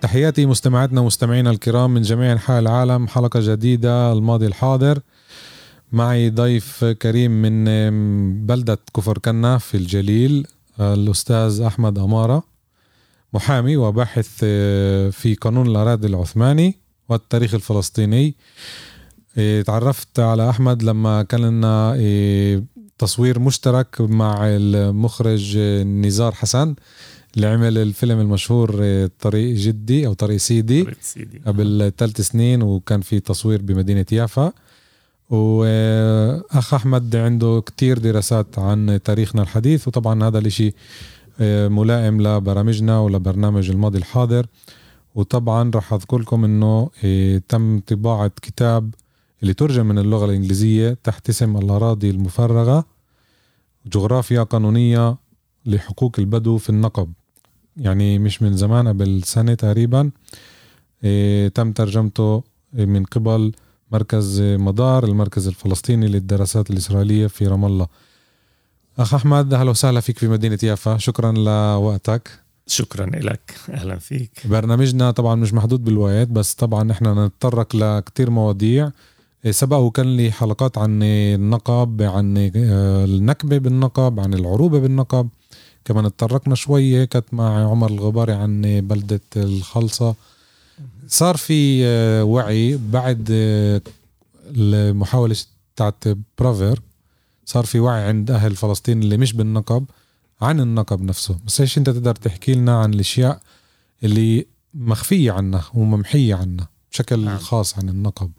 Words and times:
تحياتي 0.00 0.46
مستمعاتنا 0.46 1.00
ومستمعينا 1.00 1.50
الكرام 1.50 1.94
من 1.94 2.02
جميع 2.02 2.32
أنحاء 2.32 2.60
العالم. 2.60 3.08
حلقة 3.08 3.40
جديدة 3.42 4.12
الماضي 4.12 4.46
الحاضر. 4.46 4.98
معي 5.92 6.30
ضيف 6.30 6.84
كريم 6.84 7.30
من 7.42 8.46
بلدة 8.46 8.78
كفر 8.96 9.18
كنا 9.18 9.58
في 9.58 9.76
الجليل 9.76 10.46
الأستاذ 10.80 11.60
أحمد 11.60 11.98
أمارة 11.98 12.42
محامي 13.32 13.76
وباحث 13.76 14.38
في 15.10 15.36
قانون 15.40 15.66
الأراضي 15.66 16.06
العثماني 16.06 16.76
والتاريخ 17.08 17.54
الفلسطيني. 17.54 18.34
تعرفت 19.66 20.20
على 20.20 20.50
أحمد 20.50 20.82
لما 20.82 21.22
كان 21.22 21.40
لنا 21.40 21.96
تصوير 22.98 23.38
مشترك 23.38 24.00
مع 24.00 24.38
المخرج 24.42 25.58
نزار 25.86 26.32
حسن. 26.32 26.74
اللي 27.36 27.46
عمل 27.46 27.78
الفيلم 27.78 28.20
المشهور 28.20 28.78
آه، 28.82 29.10
طريق 29.20 29.56
جدي 29.56 30.06
أو 30.06 30.12
طريق 30.12 30.36
سيدي, 30.36 30.82
طريق 30.82 30.96
سيدي. 31.00 31.42
قبل 31.46 31.92
ثلاث 31.98 32.20
سنين 32.20 32.62
وكان 32.62 33.00
في 33.00 33.20
تصوير 33.20 33.62
بمدينة 33.62 34.06
يافا. 34.12 34.52
واخ 35.30 36.74
أحمد 36.74 37.16
عنده 37.16 37.62
كتير 37.66 37.98
دراسات 37.98 38.58
عن 38.58 39.00
تاريخنا 39.04 39.42
الحديث 39.42 39.88
وطبعا 39.88 40.24
هذا 40.28 40.38
الإشي 40.38 40.74
آه، 41.40 41.68
ملائم 41.68 42.22
لبرامجنا 42.22 42.98
ولبرنامج 43.00 43.70
الماضي 43.70 43.98
الحاضر. 43.98 44.46
وطبعا 45.14 45.70
راح 45.74 45.92
اذكر 45.92 46.18
لكم 46.18 46.44
إنه 46.44 46.90
آه، 47.04 47.42
تم 47.48 47.80
طباعة 47.80 48.32
كتاب 48.42 48.94
اللي 49.42 49.54
ترجم 49.54 49.86
من 49.86 49.98
اللغة 49.98 50.24
الإنجليزية 50.24 50.98
تحت 51.04 51.28
اسم 51.28 51.56
الأراضي 51.56 52.10
المفرغة 52.10 52.84
جغرافيا 53.86 54.42
قانونية 54.42 55.16
لحقوق 55.66 56.16
البدو 56.18 56.58
في 56.58 56.70
النقب. 56.70 57.12
يعني 57.76 58.18
مش 58.18 58.42
من 58.42 58.56
زمان 58.56 58.88
قبل 58.88 59.22
سنة 59.24 59.54
تقريبا 59.54 60.10
إيه 61.04 61.48
تم 61.48 61.72
ترجمته 61.72 62.42
من 62.72 63.04
قبل 63.04 63.52
مركز 63.92 64.40
مدار 64.40 65.04
المركز 65.04 65.48
الفلسطيني 65.48 66.08
للدراسات 66.08 66.70
الإسرائيلية 66.70 67.26
في 67.26 67.46
رام 67.46 67.64
الله. 67.64 67.86
أخ 68.98 69.14
أحمد 69.14 69.54
أهلا 69.54 69.70
وسهلا 69.70 70.00
فيك 70.00 70.18
في 70.18 70.28
مدينة 70.28 70.58
يافا. 70.62 70.98
شكرا 70.98 71.32
لوقتك. 71.32 72.30
شكرا 72.66 73.06
لك 73.06 73.54
أهلا 73.70 73.96
فيك. 73.98 74.30
برنامجنا 74.44 75.10
طبعا 75.10 75.34
مش 75.34 75.54
محدود 75.54 75.84
بالوقت 75.84 76.28
بس 76.28 76.54
طبعا 76.54 76.92
إحنا 76.92 77.26
نتطرق 77.26 77.76
لكتير 77.76 78.30
مواضيع. 78.30 78.90
إيه، 79.44 79.50
سبق 79.50 79.76
وكان 79.76 80.16
لي 80.16 80.32
حلقات 80.32 80.78
عن 80.78 81.02
النقب 81.02 82.02
عن 82.02 82.50
آه، 82.56 83.04
النكبة 83.04 83.58
بالنقب 83.58 84.20
عن 84.20 84.34
العروبة 84.34 84.78
بالنقب 84.78 85.28
كمان 85.84 86.04
اتطرقنا 86.04 86.54
شوي 86.54 87.06
كانت 87.06 87.34
مع 87.34 87.70
عمر 87.70 87.90
الغباري 87.90 88.32
عن 88.32 88.80
بلدة 88.80 89.20
الخلصة. 89.36 90.14
صار 91.08 91.36
في 91.36 91.84
آه، 91.84 92.24
وعي 92.24 92.78
بعد 92.92 93.28
آه، 93.30 93.80
المحاولة 94.46 95.36
تاعت 95.76 96.04
برافير. 96.38 96.80
صار 97.44 97.64
في 97.64 97.80
وعي 97.80 98.02
عند 98.02 98.30
أهل 98.30 98.56
فلسطين 98.56 99.02
اللي 99.02 99.16
مش 99.16 99.32
بالنقب 99.32 99.84
عن 100.40 100.60
النقب 100.60 101.02
نفسه. 101.02 101.38
بس 101.46 101.60
إيش 101.60 101.78
أنت 101.78 101.90
تقدر 101.90 102.14
تحكي 102.14 102.54
لنا 102.54 102.80
عن 102.80 102.94
الأشياء 102.94 103.40
اللي 104.04 104.46
مخفية 104.74 105.32
عنا 105.32 105.62
وممحية 105.74 106.34
عنا 106.34 106.66
بشكل 106.92 107.24
نعم. 107.24 107.38
خاص 107.38 107.78
عن 107.78 107.88
النقب؟ 107.88 108.30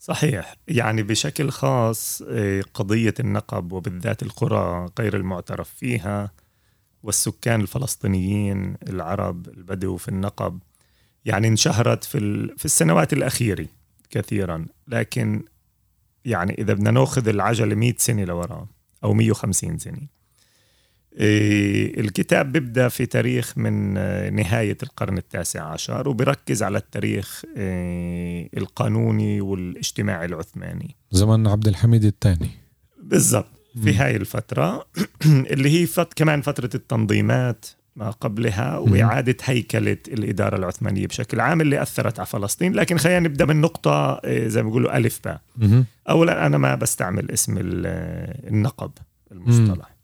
صحيح. 0.00 0.56
يعني 0.68 1.02
بشكل 1.02 1.50
خاص 1.50 2.22
آه، 2.28 2.62
قضية 2.74 3.14
النقب 3.20 3.72
وبالذات 3.72 4.22
القرى 4.22 4.90
غير 4.98 5.16
المعترف 5.16 5.70
فيها 5.78 6.30
والسكان 7.02 7.60
الفلسطينيين 7.60 8.76
العرب 8.88 9.48
البدو 9.48 9.96
في 9.96 10.08
النقب. 10.08 10.58
يعني 11.24 11.48
انشهرت 11.48 12.04
في 12.04 12.48
في 12.56 12.64
السنوات 12.64 13.12
الأخيرة 13.12 13.66
كثيرا. 14.10 14.66
لكن 14.88 15.42
يعني 16.24 16.54
إذا 16.58 16.74
بدنا 16.74 16.90
نأخذ 16.90 17.28
العجلة 17.28 17.74
100 17.74 17.94
سنة 17.98 18.24
لوراء 18.24 18.66
أو 19.04 19.14
150 19.14 19.78
سنة. 19.78 20.00
إيه، 21.18 22.00
الكتاب 22.00 22.52
بيبدأ 22.52 22.88
في 22.88 23.06
تاريخ 23.06 23.58
من 23.58 23.94
نهاية 24.34 24.78
القرن 24.82 25.18
التاسع 25.18 25.62
عشر 25.64 26.08
وبركز 26.08 26.62
على 26.62 26.78
التاريخ 26.78 27.42
إيه، 27.56 28.48
القانوني 28.56 29.40
والاجتماعي 29.40 30.26
العثماني. 30.26 30.96
زمن 31.10 31.46
عبد 31.46 31.68
الحميد 31.68 32.04
الثاني. 32.04 32.50
بالضبط. 33.02 33.61
في 33.84 33.94
هاي 33.94 34.16
الفترة. 34.16 34.86
اللي 35.26 35.80
هي 35.80 35.86
فت 35.86 36.12
كمان 36.16 36.40
فترة 36.40 36.70
التنظيمات 36.74 37.66
ما 37.96 38.10
قبلها 38.10 38.78
وإعادة 38.78 39.36
هيكلة 39.44 39.96
الإدارة 40.08 40.56
العثمانية 40.56 41.06
بشكل 41.06 41.40
عام 41.40 41.60
اللي 41.60 41.82
أثرت 41.82 42.18
على 42.18 42.26
فلسطين. 42.26 42.72
لكن 42.72 42.98
خلينا 42.98 43.20
نبدأ 43.20 43.44
من 43.44 43.60
نقطة 43.60 44.14
إيه، 44.14 44.48
زي 44.48 44.62
ما 44.62 44.68
بيقولوا 44.68 44.96
ألف 44.96 45.20
باء. 45.24 45.40
أولا 46.08 46.46
أنا 46.46 46.58
ما 46.58 46.74
بستعمل 46.74 47.30
اسم 47.30 47.54
النقب 47.58 48.90
المصطلح. 49.32 49.94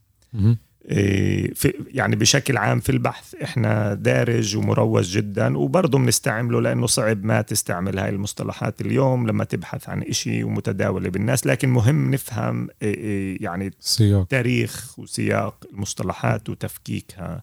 في 1.55 1.73
يعني 1.87 2.17
بشكل 2.17 2.57
عام 2.57 2.81
في 2.81 2.93
البحث 2.93 3.35
إحنا 3.35 3.95
دارج 3.95 4.57
ومروج 4.57 5.05
جدا 5.17 5.59
وبرضه 5.59 5.99
بنستعمله 5.99 6.61
لأنه 6.61 6.87
صعب 6.87 7.25
ما 7.25 7.43
تستعمل 7.43 7.99
هاي 7.99 8.09
المصطلحات 8.09 8.81
اليوم 8.81 9.27
لما 9.27 9.45
تبحث 9.45 9.89
عن 9.89 10.03
إشي 10.03 10.45
ومتداولة 10.45 11.09
بالناس 11.09 11.47
لكن 11.47 11.69
مهم 11.69 12.11
نفهم 12.11 12.69
إيه، 12.83 13.43
يعني 13.45 13.71
سياق. 13.81 14.27
تاريخ 14.27 14.99
وسياق 14.99 15.65
المصطلحات 15.73 16.49
وتفكيكها 16.49 17.43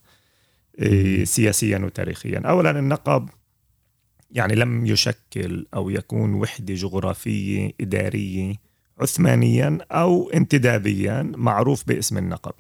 إيه، 0.80 1.26
سياسيا 1.26 1.78
وتاريخيا. 1.78 2.40
اولا 2.40 2.80
النقب 2.80 3.30
يعني 4.32 4.56
لم 4.56 4.86
يشكل 4.86 5.66
أو 5.74 5.90
يكون 5.90 6.34
وحدة 6.34 6.74
جغرافية 6.74 7.72
إدارية 7.82 8.54
عثمانيا 9.00 9.78
أو 9.92 10.30
انتدابيا 10.30 11.32
معروف 11.36 11.88
باسم 11.88 12.18
النقب. 12.18 12.54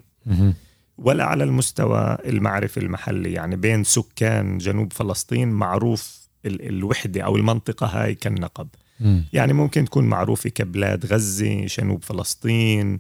ولا 0.98 1.26
على 1.26 1.44
المستوى 1.44 2.18
المعرفي 2.26 2.80
المحلي 2.80 3.34
يعني 3.34 3.56
بين 3.56 3.84
سكان 3.84 4.58
جنوب 4.58 4.94
فلسطين 4.94 5.50
معروف 5.50 6.28
الوحدة 6.46 7.22
أو 7.22 7.36
المنطقة 7.36 7.88
هاي 7.88 8.16
كالنقب 8.16 8.68
م. 9.00 9.22
يعني 9.34 9.54
ممكن 9.54 9.86
تكون 9.86 10.06
معروفة 10.06 10.50
كبلاد 10.50 11.06
غزة 11.06 11.66
جنوب 11.66 12.04
فلسطين 12.04 13.00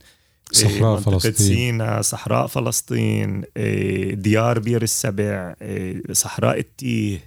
صحراء 0.51 0.99
فلسطين 0.99 1.33
سينا 1.33 2.01
صحراء 2.01 2.47
فلسطين 2.47 3.43
إيه، 3.57 4.13
ديار 4.13 4.59
بير 4.59 4.81
السبع 4.81 5.55
إيه، 5.61 6.13
صحراء 6.13 6.59
التيه 6.59 7.19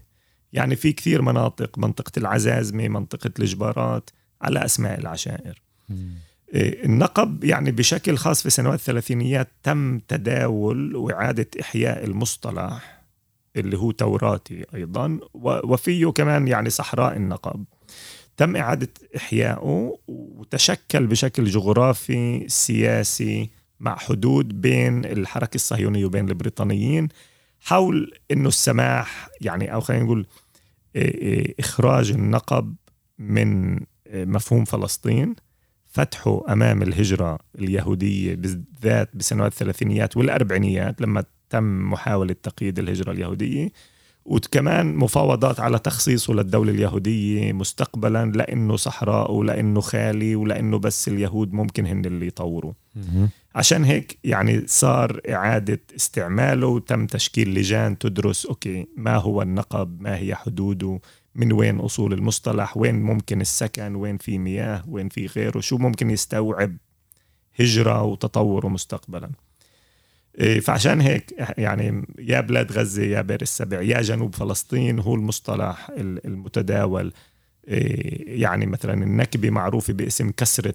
يعني 0.53 0.77
في 0.77 0.93
كثير 0.93 1.23
مناطق 1.23 1.79
منطقة 1.79 2.13
العزازمة 2.17 2.89
منطقة 2.89 3.31
الجبارات 3.39 4.11
على 4.43 4.65
أسماء 4.65 4.99
العشائر 4.99 5.63
م. 5.89 5.95
النقب 6.55 7.45
يعني 7.45 7.71
بشكل 7.71 8.17
خاص 8.17 8.43
في 8.43 8.51
سنوات 8.51 8.79
الثلاثينيات 8.79 9.49
تم 9.63 9.99
تداول 9.99 10.97
وإعادة 10.97 11.47
إحياء 11.61 12.05
المصطلح 12.05 13.03
اللي 13.57 13.79
هو 13.79 13.91
توراتي 13.91 14.65
أيضا 14.75 15.19
وفيه 15.35 16.07
كمان 16.07 16.49
يعني 16.49 16.71
صحراء 16.71 17.17
النقب. 17.17 17.65
تم 18.37 18.57
إعادة 18.57 18.89
إحيائه 19.17 19.99
وتشكل 20.09 21.07
بشكل 21.07 21.45
جغرافي 21.45 22.45
سياسي 22.49 23.51
مع 23.81 23.97
حدود 23.97 24.61
بين 24.61 25.05
الحركة 25.05 25.55
الصهيونية 25.55 26.05
وبين 26.05 26.29
البريطانيين 26.29 27.09
حول 27.61 28.13
إنه 28.31 28.49
السماح 28.49 29.29
يعني 29.41 29.75
أو 29.75 29.81
خلينا 29.81 30.05
نقول 30.05 30.27
إخراج 31.61 32.11
النقب 32.11 32.75
من 33.19 33.81
مفهوم 34.15 34.65
فلسطين. 34.65 35.37
فتحه 35.99 36.45
أمام 36.53 36.83
الهجرة 36.83 37.39
اليهودية 37.59 38.35
بالذات 38.35 39.17
بسنوات 39.17 39.53
الثلاثينيات 39.53 40.17
والأربعينيات 40.17 41.01
لما 41.01 41.25
تم 41.51 41.91
محاولة 41.91 42.37
تقييد 42.43 42.79
الهجرة 42.79 43.13
اليهودية 43.13 43.69
وكمان 44.25 44.97
مفاوضات 44.97 45.61
على 45.61 45.79
تخصيصه 45.79 46.35
للدولة 46.35 46.73
اليهودية 46.73 47.53
مستقبلا 47.53 48.27
لأنه 48.27 48.77
صحراء 48.77 49.33
ولأنه 49.33 49.81
خالي 49.81 50.37
ولأنه 50.37 50.79
بس 50.79 51.09
اليهود 51.09 51.53
ممكن 51.53 51.87
هن 51.87 52.05
اللي 52.05 52.27
يطوروا. 52.27 52.73
عشان 53.55 53.85
هيك 53.85 54.19
يعني 54.25 54.63
صار 54.67 55.21
إعادة 55.31 55.81
استعماله 55.97 56.67
وتم 56.67 57.07
تشكيل 57.07 57.55
لجان 57.55 57.99
تدرس 57.99 58.47
أوكي 58.47 58.87
ما 58.97 59.17
هو 59.17 59.43
النقب 59.43 60.01
ما 60.01 60.17
هي 60.17 60.35
حدوده 60.35 61.01
من 61.39 61.53
وين 61.53 61.79
أصول 61.79 62.13
المصطلح؟ 62.13 62.77
وين 62.77 63.03
ممكن 63.03 63.41
السكن؟ 63.41 63.95
وين 63.95 64.17
في 64.19 64.39
مياه؟ 64.39 64.85
وين 64.89 65.09
في 65.09 65.27
غيره؟ 65.27 65.61
شو 65.61 65.79
ممكن 65.79 66.11
يستوعب 66.11 66.77
هجرة 67.61 68.03
وتطوره 68.03 68.69
مستقبلا؟ 68.69 69.31
إيه، 70.41 70.61
فعشان 70.61 71.01
هيك 71.01 71.35
يعني 71.59 72.07
يا 72.19 72.41
بلاد 72.41 72.73
غزة 72.73 73.03
يا 73.03 73.23
بئر 73.23 73.43
السبع 73.43 73.83
يا 73.83 74.01
جنوب 74.03 74.35
فلسطين 74.35 74.99
هو 74.99 75.15
المصطلح 75.15 75.91
المتداول. 75.99 77.13
إيه، 77.69 78.43
يعني 78.43 78.67
مثلا 78.67 78.95
النكبة 78.95 79.51
معروفة 79.51 79.93
باسم 79.93 80.31
كسرة 80.31 80.75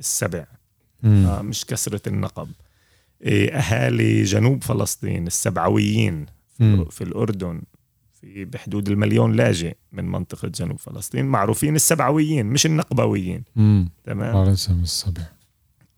السبع. 0.00 0.46
آه 1.04 1.42
مش 1.42 1.66
كسرة 1.66 2.00
النقب. 2.06 2.48
إيه، 3.22 3.52
أهالي 3.52 4.22
جنوب 4.22 4.64
فلسطين 4.64 5.26
السبعويين 5.26 6.26
في, 6.58 6.86
في 6.90 7.04
الأردن 7.04 7.62
في 8.24 8.44
بحدود 8.44 8.88
المليون 8.88 9.32
لاجئ 9.32 9.76
من 9.92 10.04
منطقة 10.04 10.48
جنوب 10.48 10.78
فلسطين 10.78 11.24
معروفين 11.24 11.76
السبعويين 11.76 12.46
مش 12.46 12.66
النقبويين. 12.66 13.44
تمام؟ 14.04 14.36
على 14.36 14.52
اسم 14.52 14.82
السبع. 14.82 15.22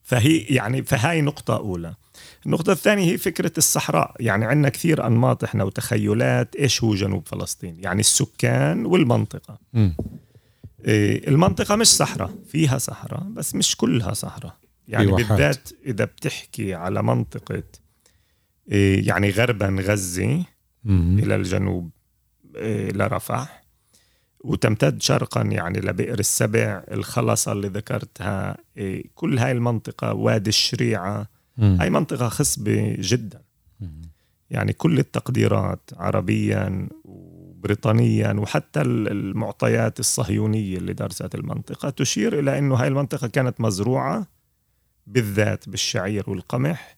فهي 0.03 0.39
يعني 0.39 0.83
فهاي 0.83 1.23
نقطة 1.23 1.57
أولى. 1.57 1.95
النقطة 2.47 2.73
الثانية 2.73 3.13
هي 3.13 3.19
فكرة 3.19 3.53
الصحراء. 3.59 4.15
يعني 4.21 4.45
عندنا 4.45 4.69
كثير 4.69 5.07
أنماط 5.07 5.45
إحنا 5.45 5.65
وتخيلات 5.65 6.57
إيش 6.57 6.85
هو 6.85 6.95
جنوب 6.95 7.29
فلسطين؟ 7.29 7.77
يعني 7.81 8.01
السكان 8.01 8.87
والمنطقة. 8.87 9.59
م. 9.73 9.91
إيه 10.85 11.29
المنطقة 11.29 11.77
مش 11.77 11.87
صحراء 11.87 12.35
فيها 12.49 12.79
صحراء 12.79 13.23
بس 13.23 13.55
مش 13.55 13.77
كلها 13.77 14.13
صحراء. 14.13 14.57
يعني 14.89 15.13
بالذات 15.13 15.69
إذا 15.87 16.05
بتحكي 16.05 16.75
على 16.75 17.03
منطقة 17.03 17.63
إيه 18.73 19.09
يعني 19.09 19.31
غربا 19.31 19.77
غزة 19.81 20.45
م. 20.85 21.19
إلى 21.19 21.37
الجنوب. 21.37 21.91
لرفح 22.93 23.63
وتمتد 24.41 25.03
شرقا 25.03 25.43
يعني 25.43 25.81
لبئر 25.81 26.19
السبع 26.19 26.85
الخلصة 26.91 27.53
اللي 27.53 27.69
ذكرتها 27.69 28.57
إيه 28.77 29.05
كل 29.15 29.39
هاي 29.39 29.53
المنطقة 29.53 30.15
وادي 30.15 30.49
الشريعة. 30.49 31.29
هاي 31.59 31.91
منطقة 31.91 32.29
خصبة 32.29 32.97
جدا. 32.99 33.43
يعني 34.51 34.73
كل 34.73 34.99
التقديرات 34.99 35.91
عربيا 35.97 36.89
وبريطانيا 37.05 38.33
وحتى 38.33 38.81
المعطيات 38.83 40.01
الصهيونية 40.01 40.77
اللي 40.77 40.93
درست 40.93 41.35
المنطقة 41.35 41.91
تشير 41.91 42.39
إلى 42.39 42.59
أنه 42.59 42.75
هاي 42.75 42.89
المنطقة 42.89 43.27
كانت 43.27 43.61
مزروعة 43.61 44.27
بالذات 45.07 45.69
بالشعير 45.69 46.31
والقمح 46.31 46.97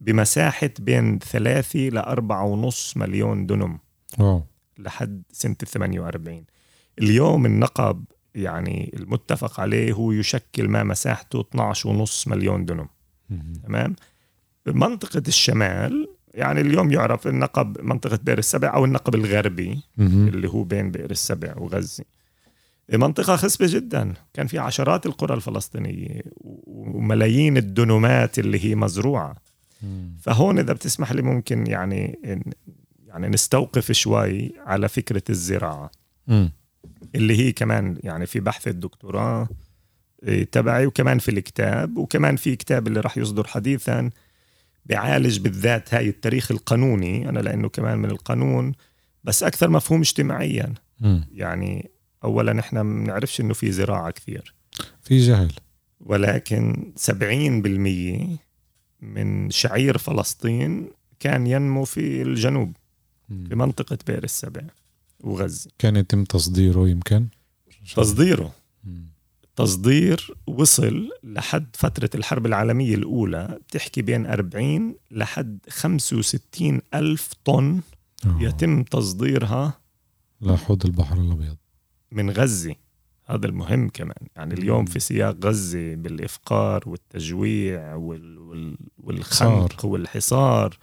بمساحة 0.00 0.70
بين 0.80 1.18
ثلاثة 1.18 1.78
لأربعة 1.78 2.44
ونص 2.44 2.96
مليون 2.96 3.46
دنم. 3.46 3.78
أوه. 4.20 4.55
لحد 4.78 5.22
سنة 5.32 5.54
48 5.54 6.44
اليوم 6.98 7.46
النقب 7.46 8.04
يعني 8.34 8.92
المتفق 8.96 9.60
عليه 9.60 9.92
هو 9.92 10.12
يشكل 10.12 10.68
ما 10.68 10.82
مساحته 10.84 11.40
12 11.40 11.88
ونص 11.88 12.28
مليون 12.28 12.64
دنم 12.64 12.88
تمام؟ 13.64 13.96
منطقة 14.66 15.22
الشمال 15.28 16.08
يعني 16.34 16.60
اليوم 16.60 16.92
يعرف 16.92 17.26
النقب 17.26 17.80
منطقة 17.80 18.18
بئر 18.22 18.38
السبع 18.38 18.74
أو 18.74 18.84
النقب 18.84 19.14
الغربي 19.14 19.80
اللي 19.98 20.48
هو 20.48 20.64
بين 20.64 20.90
بئر 20.90 21.10
السبع 21.10 21.54
وغزة. 21.56 22.04
منطقة 22.92 23.36
خصبة 23.36 23.66
جدا. 23.70 24.14
كان 24.34 24.46
في 24.46 24.58
عشرات 24.58 25.06
القرى 25.06 25.34
الفلسطينية 25.34 26.22
وملايين 26.66 27.56
الدنومات 27.56 28.38
اللي 28.38 28.64
هي 28.64 28.74
مزروعة. 28.74 29.36
فهون 30.20 30.58
إذا 30.58 30.72
بتسمح 30.72 31.12
لي 31.12 31.22
ممكن 31.22 31.66
يعني 31.66 32.18
يعني 33.16 33.28
نستوقف 33.28 33.92
شوي 33.92 34.52
على 34.66 34.88
فكرة 34.88 35.22
الزراعة. 35.30 35.90
اللي 37.14 37.38
هي 37.38 37.52
كمان 37.52 37.98
يعني 38.02 38.26
في 38.26 38.40
بحث 38.40 38.68
الدكتوراه 38.68 39.48
إيه، 40.22 40.44
تبعي 40.44 40.86
وكمان 40.86 41.18
في 41.18 41.30
الكتاب 41.30 41.96
وكمان 41.96 42.36
في 42.36 42.56
كتاب 42.56 42.86
اللي 42.86 43.00
راح 43.00 43.18
يصدر 43.18 43.46
حديثا 43.46 44.10
بيعالج 44.86 45.38
بالذات 45.38 45.94
هاي 45.94 46.08
التاريخ 46.08 46.50
القانوني 46.50 47.28
أنا 47.28 47.38
لأنه 47.38 47.68
كمان 47.68 47.98
من 47.98 48.10
القانون 48.10 48.72
بس 49.24 49.42
أكثر 49.42 49.70
مفهوم 49.70 50.00
اجتماعيا. 50.00 50.74
م. 51.00 51.20
يعني 51.32 51.90
أولا 52.24 52.60
إحنا 52.60 52.82
ما 52.82 53.04
بنعرفش 53.04 53.40
إنه 53.40 53.54
في 53.54 53.72
زراعة 53.72 54.10
كثير. 54.10 54.54
في 55.02 55.18
جهل. 55.18 55.52
ولكن 56.00 56.92
70% 56.96 58.38
من 59.00 59.50
شعير 59.50 59.98
فلسطين 59.98 60.90
كان 61.20 61.46
ينمو 61.46 61.84
في 61.84 62.22
الجنوب. 62.22 62.68
م. 62.68 62.85
في 63.28 63.54
منطقة 63.54 63.98
بئر 64.06 64.24
السبع 64.24 64.62
وغزة. 65.20 65.70
كان 65.78 65.96
يتم 65.96 66.24
تصديره 66.24 66.88
يمكن؟ 66.88 67.26
تصديره. 67.96 68.52
تصدير 69.56 70.34
وصل 70.46 71.08
لحد 71.24 71.66
فترة 71.76 72.10
الحرب 72.14 72.46
العالمية 72.46 72.94
الأولى 72.94 73.58
بتحكي 73.68 74.02
بين 74.02 74.26
40 74.26 74.94
لحد 75.10 75.58
65 75.68 76.80
ألف 76.94 77.30
طن 77.44 77.80
أوه. 78.26 78.42
يتم 78.42 78.82
تصديرها 78.82 79.80
لحوض 80.40 80.86
البحر 80.86 81.20
الأبيض. 81.20 81.56
من 82.12 82.30
غزة. 82.30 82.74
هذا 83.24 83.46
المهم 83.46 83.88
كمان. 83.88 84.26
يعني 84.36 84.54
اليوم 84.54 84.84
في 84.84 85.00
سياق 85.00 85.36
غزة 85.44 85.94
بالإفقار 85.94 86.82
والتجويع 86.86 87.94
وال... 87.94 88.38
وال... 88.38 88.76
والخنق 88.98 89.80
صار. 89.80 89.90
والحصار. 89.90 90.78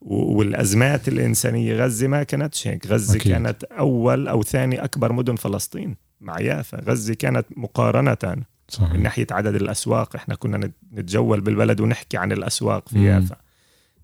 والأزمات 0.00 1.08
الإنسانية 1.08 1.74
غزة 1.84 2.08
ما 2.08 2.22
كانتش 2.22 2.68
هيك. 2.68 2.86
غزة 2.86 3.16
أكيد. 3.16 3.32
كانت 3.32 3.64
أول 3.64 4.28
أو 4.28 4.42
ثاني 4.42 4.84
أكبر 4.84 5.12
مدن 5.12 5.36
فلسطين 5.36 5.96
مع 6.20 6.40
يافا. 6.40 6.80
غزة 6.84 7.14
كانت 7.14 7.46
مقارنة 7.56 8.44
صحيح. 8.68 8.92
من 8.92 9.02
ناحية 9.02 9.26
عدد 9.30 9.54
الأسواق. 9.54 10.16
إحنا 10.16 10.34
كنا 10.34 10.70
نتجول 10.92 11.40
بالبلد 11.40 11.80
ونحكي 11.80 12.16
عن 12.16 12.32
الأسواق 12.32 12.88
في 12.88 13.04
يافا. 13.04 13.36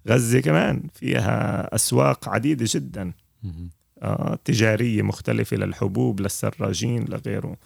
غزة 0.08 0.40
كمان 0.40 0.82
فيها 0.94 1.74
أسواق 1.74 2.28
عديدة 2.28 2.66
جدا. 2.68 3.12
آه 4.02 4.38
تجارية 4.44 5.02
مختلفة 5.02 5.56
للحبوب 5.56 6.20
للسراجين 6.20 7.04
لغيره. 7.04 7.56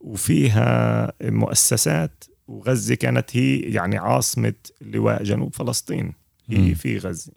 وفيها 0.00 1.12
مؤسسات 1.22 2.24
وغزة 2.48 2.94
كانت 2.94 3.36
هي 3.36 3.60
يعني 3.60 3.98
عاصمة 3.98 4.54
لواء 4.80 5.22
جنوب 5.22 5.54
فلسطين. 5.54 6.12
هي 6.50 6.74
في 6.74 6.98
غزة. 6.98 7.32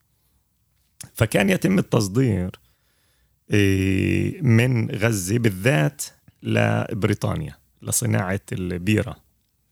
فكان 1.13 1.50
يتم 1.50 1.80
التصدير 1.80 2.51
إيه، 3.51 4.41
من 4.41 4.91
غزة 4.91 5.38
بالذات 5.38 6.01
لبريطانيا 6.43 7.55
لصناعة 7.81 8.41
البيرة. 8.51 9.15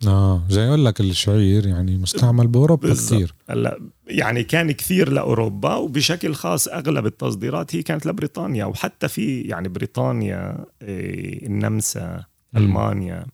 آه 0.07 0.43
زي 0.49 0.67
أقول 0.67 0.85
لك 0.85 0.99
الشعير 0.99 1.67
يعني 1.67 1.97
مستعمل 1.97 2.47
بأوروبا 2.47 2.93
كثير. 2.93 3.33
هلأ 3.49 3.79
يعني 4.07 4.43
كان 4.43 4.71
كثير 4.71 5.11
لأوروبا 5.11 5.75
وبشكل 5.75 6.35
خاص 6.35 6.67
أغلب 6.67 7.05
التصديرات 7.05 7.75
هي 7.75 7.83
كانت 7.83 8.05
لبريطانيا 8.05 8.65
وحتى 8.65 9.07
في 9.07 9.41
يعني 9.41 9.67
بريطانيا 9.67 10.65
إيه، 10.81 11.47
النمسا 11.47 12.25
ألمانيا 12.55 13.25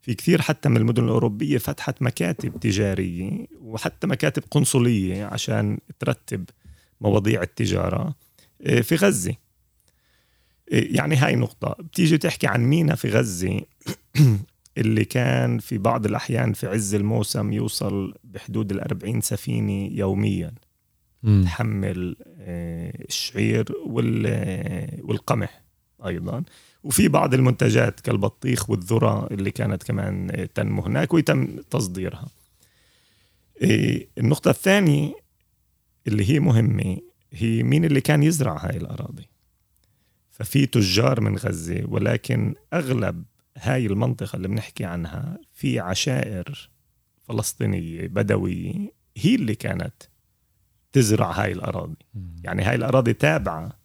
في 0.00 0.14
كثير 0.14 0.42
حتى 0.42 0.68
من 0.68 0.76
المدن 0.76 1.04
الأوروبية 1.04 1.58
فتحت 1.58 2.02
مكاتب 2.02 2.60
تجارية 2.60 3.46
وحتى 3.60 4.06
مكاتب 4.06 4.42
قنصلية 4.50 5.24
عشان 5.24 5.78
ترتب 5.98 6.44
مواضيع 7.00 7.42
التجارة 7.42 8.14
إيه، 8.60 8.82
في 8.82 8.94
غزة. 8.96 9.34
يعني 10.68 11.16
هاي 11.16 11.36
نقطة. 11.36 11.76
بتيجي 11.82 12.18
تحكي 12.18 12.46
عن 12.46 12.64
مينا 12.64 12.94
في 12.94 13.08
غزة؟ 13.10 13.60
اللي 14.78 15.04
كان 15.04 15.58
في 15.58 15.78
بعض 15.78 16.06
الأحيان 16.06 16.52
في 16.52 16.66
عز 16.66 16.94
الموسم 16.94 17.52
يوصل 17.52 18.14
بحدود 18.24 18.72
الأربعين 18.72 19.20
سفينة 19.20 19.90
يوميا. 19.92 20.52
م. 21.22 21.42
تحمل 21.42 22.16
آه، 22.38 23.04
الشعير 23.08 23.72
والقمح 25.04 25.62
أيضا. 26.06 26.42
وفي 26.84 27.08
بعض 27.08 27.34
المنتجات 27.34 28.00
كالبطيخ 28.00 28.70
والذرة 28.70 29.26
اللي 29.30 29.50
كانت 29.50 29.82
كمان 29.82 30.48
تنمو 30.54 30.82
هناك 30.82 31.14
ويتم 31.14 31.60
تصديرها. 31.70 32.28
آه، 33.62 34.00
النقطة 34.18 34.50
الثانية 34.50 35.25
اللي 36.06 36.30
هي 36.30 36.40
مهمة 36.40 36.98
هي 37.32 37.62
مين 37.62 37.84
اللي 37.84 38.00
كان 38.00 38.22
يزرع 38.22 38.56
هاي 38.66 38.76
الأراضي؟ 38.76 39.28
ففي 40.30 40.66
تجار 40.66 41.20
من 41.20 41.36
غزة 41.36 41.84
ولكن 41.88 42.54
أغلب 42.72 43.24
هاي 43.56 43.86
المنطقة 43.86 44.36
اللي 44.36 44.48
بنحكي 44.48 44.84
عنها 44.84 45.38
في 45.52 45.80
عشائر 45.80 46.70
فلسطينية 47.22 48.06
بدوية 48.06 48.92
هي 49.16 49.34
اللي 49.34 49.54
كانت 49.54 49.94
تزرع 50.92 51.30
هاي 51.30 51.52
الأراضي. 51.52 51.96
يعني 52.44 52.62
هاي 52.62 52.74
الأراضي 52.74 53.12
تابعة 53.12 53.78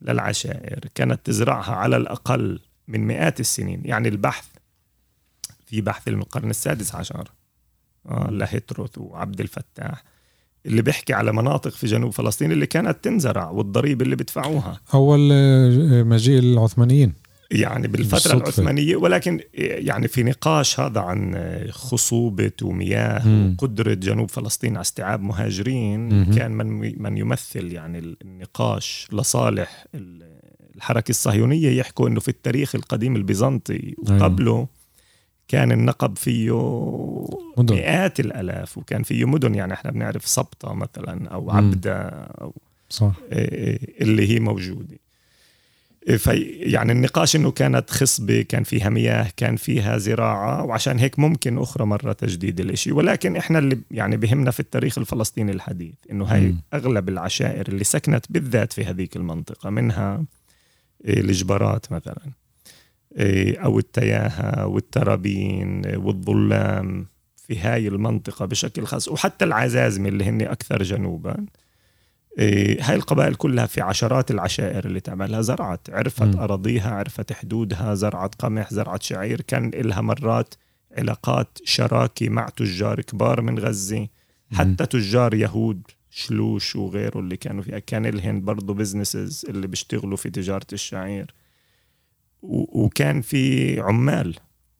للعشائر 0.00 0.80
كانت 0.94 1.26
تزرعها 1.26 1.74
على 1.74 1.96
الأقل 1.96 2.60
من 2.88 3.06
مئات 3.06 3.40
السنين. 3.40 3.82
يعني 3.84 4.08
البحث 4.08 4.48
في 5.66 5.80
بحث 5.80 6.08
من 6.08 6.18
القرن 6.18 6.50
السادس 6.50 6.94
عشر 6.94 7.32
آه 8.06 8.30
لهتروث 8.30 8.98
وعبد 8.98 9.40
الفتاح. 9.40 10.04
اللي 10.66 10.82
بيحكي 10.82 11.12
على 11.12 11.32
مناطق 11.32 11.70
في 11.70 11.86
جنوب 11.86 12.12
فلسطين 12.12 12.52
اللي 12.52 12.66
كانت 12.66 13.04
تنزرع 13.04 13.50
والضريبة 13.50 14.04
اللي 14.04 14.16
بدفعوها 14.16 14.80
أول 14.94 15.30
آه، 15.32 16.02
مجيء 16.02 16.38
العثمانيين 16.38 17.12
يعني 17.50 17.88
بالفترة 17.88 18.14
بالصدفة. 18.14 18.36
العثمانية 18.36 18.96
ولكن 18.96 19.40
يعني 19.54 20.08
في 20.08 20.22
نقاش 20.22 20.80
هذا 20.80 21.00
عن 21.00 21.34
خصوبة 21.70 22.52
ومياه 22.62 23.28
م. 23.28 23.52
وقدرة 23.52 23.94
جنوب 23.94 24.30
فلسطين 24.30 24.70
على 24.70 24.80
استيعاب 24.80 25.22
مهاجرين 25.22 26.20
م. 26.20 26.34
كان 26.34 26.52
من 26.52 27.02
من 27.02 27.18
يمثل 27.18 27.72
يعني 27.72 28.16
النقاش 28.22 29.08
لصالح 29.12 29.86
الحركة 30.74 31.10
الصهيونية 31.10 31.70
يحكوا 31.70 32.08
إنه 32.08 32.20
في 32.20 32.28
التاريخ 32.28 32.74
القديم 32.74 33.16
البيزنطي 33.16 33.94
وقبله 33.98 34.68
كان 35.48 35.72
النقب 35.72 36.18
فيه 36.18 36.52
مدن. 37.56 37.74
مئات 37.74 38.20
الألاف 38.20 38.78
وكان 38.78 39.02
فيه 39.02 39.24
مدن. 39.24 39.54
يعني 39.54 39.72
إحنا 39.72 39.90
بنعرف 39.90 40.26
سبطة 40.26 40.74
مثلا 40.74 41.28
أو 41.28 41.50
عبدة 41.50 42.08
أو 42.08 42.54
صح. 42.90 43.12
اللي 44.00 44.28
هي 44.28 44.40
موجودة. 44.40 44.98
في 46.16 46.40
يعني 46.60 46.92
النقاش 46.92 47.36
إنه 47.36 47.50
كانت 47.50 47.90
خصبة 47.90 48.42
كان 48.42 48.62
فيها 48.64 48.88
مياه 48.88 49.30
كان 49.36 49.56
فيها 49.56 49.98
زراعة 49.98 50.64
وعشان 50.64 50.98
هيك 50.98 51.18
ممكن 51.18 51.58
أخرى 51.58 51.84
مرة 51.86 52.12
تجديد 52.12 52.60
الإشي. 52.60 52.92
ولكن 52.92 53.36
إحنا 53.36 53.58
اللي 53.58 53.78
يعني 53.90 54.16
بهمنا 54.16 54.50
في 54.50 54.60
التاريخ 54.60 54.98
الفلسطيني 54.98 55.52
الحديث 55.52 55.94
إنه 56.10 56.24
هاي 56.24 56.54
أغلب 56.74 57.08
العشائر 57.08 57.68
اللي 57.68 57.84
سكنت 57.84 58.26
بالذات 58.30 58.72
في 58.72 58.84
هذيك 58.84 59.16
المنطقة 59.16 59.70
منها 59.70 60.24
إيه، 61.04 61.20
الجبرات 61.20 61.92
مثلا. 61.92 62.32
إيه، 63.16 63.58
أو 63.58 63.78
التياهة 63.78 64.66
والترابين 64.66 65.82
والظلام 65.96 67.06
في 67.36 67.58
هاي 67.58 67.88
المنطقة 67.88 68.44
بشكل 68.46 68.86
خاص 68.86 69.08
وحتى 69.08 69.44
العزازمه 69.44 70.08
اللي 70.08 70.24
هن 70.24 70.42
أكثر 70.42 70.82
جنوبا. 70.82 71.46
إيه، 72.38 72.82
هاي 72.82 72.96
القبائل 72.96 73.34
كلها 73.34 73.66
في 73.66 73.80
عشرات 73.80 74.30
العشائر 74.30 74.84
اللي 74.84 75.00
تعملها 75.00 75.40
زرعت 75.40 75.90
عرفت 75.90 76.36
م. 76.36 76.38
أراضيها 76.38 76.90
عرفت 76.90 77.32
حدودها 77.32 77.94
زرعت 77.94 78.34
قمح 78.34 78.72
زرعت 78.72 79.02
شعير 79.02 79.40
كان 79.40 79.68
إلها 79.74 80.00
مرات 80.00 80.54
علاقات 80.98 81.58
شراكة 81.64 82.28
مع 82.28 82.48
تجار 82.48 83.00
كبار 83.00 83.40
من 83.40 83.58
غزة. 83.58 84.08
حتى 84.52 84.86
تجار 84.86 85.34
يهود 85.34 85.82
شلوش 86.10 86.76
وغيره 86.76 87.18
اللي 87.20 87.36
كانوا 87.36 87.62
فيها. 87.62 87.78
كان 87.78 88.06
لهن 88.06 88.40
برضه 88.40 88.74
بزنسز 88.74 89.46
اللي 89.48 89.66
بيشتغلوا 89.66 90.16
في 90.16 90.30
تجارة 90.30 90.66
الشعير. 90.72 91.34
وكان 92.42 93.20
في 93.20 93.80
عمال. 93.80 94.34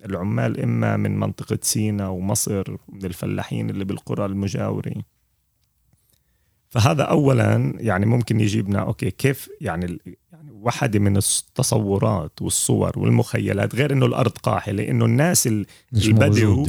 العمال 0.04 0.60
إما 0.60 0.96
من 0.96 1.18
منطقة 1.18 1.58
سينا 1.62 2.08
ومصر 2.08 2.76
من 2.88 3.04
الفلاحين 3.04 3.70
اللي 3.70 3.84
بالقرى 3.84 4.26
المجاورة. 4.26 4.94
فهذا 6.68 7.02
اولا 7.02 7.74
يعني 7.76 8.06
ممكن 8.06 8.40
يجيبنا 8.40 8.78
أوكي 8.78 9.10
كيف 9.10 9.50
يعني 9.60 9.98
يعني 10.32 10.50
واحدة 10.52 10.98
من 10.98 11.16
التصورات 11.16 12.42
والصور 12.42 12.98
والمخيلات 12.98 13.74
غير 13.74 13.92
إنه 13.92 14.06
الأرض 14.06 14.30
قاحلة 14.30 14.88
إنه 14.90 15.04
الناس 15.04 15.46
البدو 15.46 16.66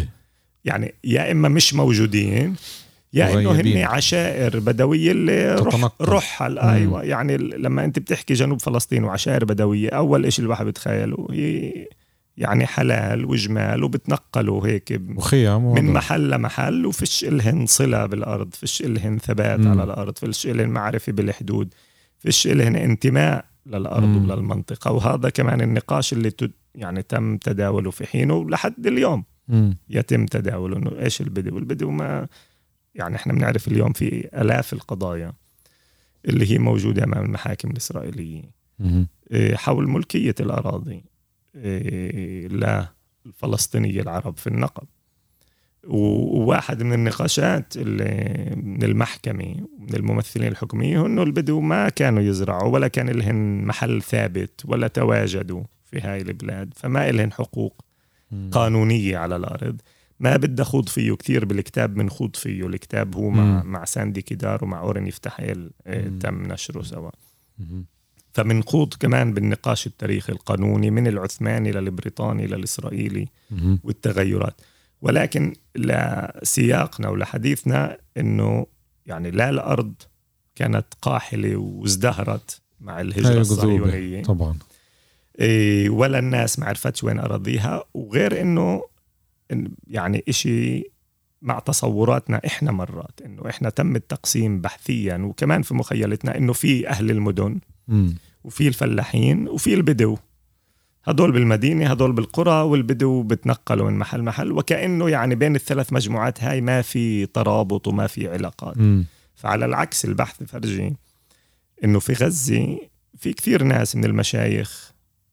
يعني 0.66 0.94
يا 1.04 1.32
إما 1.32 1.50
مش 1.50 1.74
موجودين 1.74 2.56
يا 3.14 3.34
إنه 3.34 3.52
هن 3.52 3.78
عشائر 3.78 4.60
بدوية 4.60 5.12
اللي 5.12 5.56
روح 5.56 5.92
رحل 6.02 6.60
أيوه 6.60 7.04
يعني 7.04 7.38
لما 7.38 7.86
أنت 7.86 8.00
بتحكي 8.00 8.34
جنوب 8.34 8.62
فلسطين 8.62 9.04
وعشائر 9.04 9.46
بدوية 9.46 9.90
أول 9.90 10.34
شيء 10.34 10.46
الواحد 10.46 10.66
بتخيله 10.66 11.28
هي 11.32 11.74
يعني 12.38 12.66
حلال 12.66 13.26
وجمال 13.26 13.84
وبتنقلوا 13.84 14.68
هيك 14.68 15.02
وخيام 15.16 15.74
من 15.74 15.94
محل 15.94 16.30
لمحل 16.30 16.86
وفيش 16.86 17.24
إلهن 17.24 17.66
صلة 17.66 18.06
بالأرض 18.06 18.54
فيش 18.54 18.82
إلهن 18.82 19.18
ثبات 19.18 19.60
مم. 19.60 19.68
على 19.68 19.84
الأرض 19.84 20.18
فيش 20.18 20.48
إلهن 20.48 20.70
معرفة 20.70 21.12
بالحدود 21.12 21.74
فيش 22.20 22.48
إلهن 22.48 22.76
انتماء 22.76 23.46
للأرض 23.66 24.08
مم. 24.08 24.30
وللمنطقة 24.30 24.92
وهذا 24.92 25.30
كمان 25.30 25.62
النقاش 25.62 26.14
اللي 26.14 26.32
يعني 26.76 27.02
تم 27.02 27.38
تداوله 27.38 27.92
في 27.92 28.08
حينه 28.08 28.50
لحد 28.50 28.88
اليوم 28.88 29.24
مم. 29.48 29.78
يتم 29.90 30.26
تداوله 30.26 30.78
إنه 30.78 30.92
إيش 31.00 31.22
البدو 31.22 31.58
البدو 31.58 31.92
ما 31.92 32.28
يعني 33.00 33.16
إحنا 33.16 33.34
بنعرف 33.34 33.68
اليوم 33.68 33.94
في 33.94 34.30
آلاف 34.42 34.74
القضايا 34.74 35.34
اللي 36.26 36.52
هي 36.52 36.58
موجودة 36.58 37.04
أمام 37.04 37.26
المحاكم 37.26 37.72
الإسرائيلية. 37.72 38.44
إيه، 39.32 39.56
حول 39.56 39.90
ملكية 39.90 40.36
الأراضي 40.40 41.04
إيه، 41.56 42.48
للفلسطينية 42.48 44.02
العرب 44.02 44.38
في 44.38 44.48
النقب. 44.48 44.88
وواحد 45.88 46.84
من 46.84 46.94
النقاشات 46.94 47.78
اللي 47.78 48.54
من 48.56 48.84
المحكمة 48.84 49.56
من 49.80 49.96
الممثلين 49.96 50.48
الحكومية 50.48 51.06
إنه 51.06 51.24
البدو 51.24 51.60
ما 51.62 51.90
كانوا 51.90 52.24
يزرعوا 52.24 52.74
ولا 52.74 52.88
كان 52.88 53.10
لهن 53.10 53.64
محل 53.66 54.02
ثابت 54.02 54.62
ولا 54.66 54.88
تواجدوا 54.88 55.64
في 55.86 56.00
هاي 56.02 56.22
البلاد 56.22 56.74
فما 56.76 57.12
لهن 57.12 57.32
حقوق 57.34 57.86
قانونية 58.52 59.18
على 59.18 59.36
الأرض. 59.36 59.82
ما 60.20 60.38
بدي 60.38 60.62
أخوض 60.62 60.90
فيه 60.90 61.14
كثير 61.14 61.46
بالكتاب 61.46 61.94
بنخوض 61.94 62.36
فيه. 62.36 62.68
الكتاب 62.68 63.16
هو 63.16 63.30
مع, 63.30 63.64
مع 63.64 63.86
ساندي 63.86 64.22
كيدار 64.22 64.64
ومع 64.64 64.80
أورين 64.80 65.08
يفتحيل 65.08 65.72
إيه، 65.88 66.12
تم 66.20 66.44
نشره 66.44 66.82
سوا. 66.82 67.10
فبنخوض 68.34 68.94
كمان 68.94 69.34
بالنقاش 69.34 69.88
التاريخي 69.88 70.34
القانوني 70.34 70.92
من 70.92 71.08
العثماني 71.08 71.72
للبريطاني 71.72 72.48
للإسرائيلي 72.48 73.28
والتغيرات. 73.84 74.62
ولكن 75.02 75.54
لسياقنا 75.76 77.10
ولحديثنا 77.10 77.98
إنه 78.18 78.66
يعني 79.06 79.32
لا 79.32 79.50
الأرض 79.50 79.94
كانت 80.56 80.86
قاحلة 81.02 81.56
وازدهرت 81.56 82.62
مع 82.82 83.02
الهجرة 83.02 83.42
الصهيونية. 83.42 84.24
طبعا. 84.24 84.56
إيه 85.40 85.90
ولا 85.90 86.20
الناس 86.20 86.60
ما 86.60 86.66
عرفتش 86.66 87.04
وين 87.04 87.20
أراضيها. 87.20 87.84
وغير 87.94 88.42
إنه 88.42 88.84
يعني 89.88 90.24
إشي 90.30 90.84
مع 91.42 91.60
تصوراتنا 91.60 92.42
إحنا 92.46 92.72
مرات 92.72 93.22
إنه 93.26 93.50
إحنا 93.50 93.70
تم 93.70 93.96
التقسيم 93.96 94.62
بحثيا 94.62 95.18
وكمان 95.18 95.62
في 95.62 95.74
مخيلتنا 95.74 96.38
إنه 96.38 96.54
في 96.54 96.90
أهل 96.90 97.12
المدن 97.12 97.60
وفي 98.44 98.68
الفلاحين 98.68 99.48
وفي 99.48 99.74
البدو. 99.74 100.18
هدول 101.04 101.32
بالمدينة 101.32 101.88
هدول 101.92 102.12
بالقرى 102.12 102.62
والبدو 102.62 103.24
بتنقلوا 103.24 103.90
من 103.90 103.98
محل 103.98 104.22
محل 104.24 104.52
وكأنه 104.52 105.10
يعني 105.10 105.36
بين 105.36 105.56
الثلاث 105.56 105.94
مجموعات 105.94 106.44
هاي 106.44 106.62
ما 106.62 106.82
في 106.82 107.26
ترابط 107.26 107.88
وما 107.88 108.08
في 108.08 108.28
علاقات. 108.28 108.78
م. 108.78 109.04
فعلى 109.36 109.66
العكس 109.66 110.06
البحث 110.06 110.44
فرجي 110.44 110.96
إنه 111.84 112.00
في 112.00 112.14
غزة 112.14 112.78
في 113.18 113.34
كثير 113.34 113.64
ناس 113.64 113.96
من 113.96 114.06
المشايخ 114.06 114.89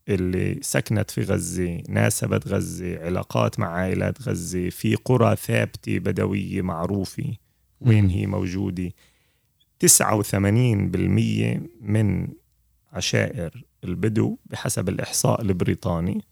اللي 0.08 0.58
سكنت 0.62 1.10
في 1.10 1.22
غزة 1.22 1.82
ناسبت 1.88 2.48
غزة 2.48 3.04
علاقات 3.04 3.60
مع 3.60 3.66
عائلات 3.66 4.22
غزة 4.22 4.68
في 4.68 4.94
قرى 4.94 5.36
ثابتة 5.36 5.98
بدوية 5.98 6.62
معروفة. 6.62 7.36
وين 7.80 8.08
هي 8.08 8.26
موجودة؟ 8.26 8.92
89% 9.84 9.86
من 11.80 12.28
عشائر 12.92 13.64
البدو 13.84 14.36
بحسب 14.46 14.88
الإحصاء 14.88 15.42
البريطاني 15.42 16.24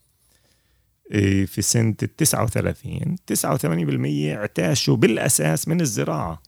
إيه، 1.11 1.45
في 1.45 1.61
سنة 1.61 1.95
ال 2.03 2.15
39 2.15 3.15
89% 3.27 4.35
اعتاشوا 4.37 4.95
بالأساس 4.95 5.67
من 5.67 5.81
الزراعة. 5.81 6.41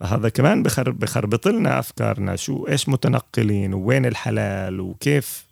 فهذا 0.00 0.28
كمان 0.28 0.62
بخر 0.62 0.90
بخربط 0.90 1.48
لنا 1.48 1.78
أفكارنا 1.78 2.36
شو 2.36 2.66
إيش 2.66 2.88
متنقلين 2.88 3.74
ووين 3.74 4.06
الحلال 4.06 4.80
وكيف 4.80 5.44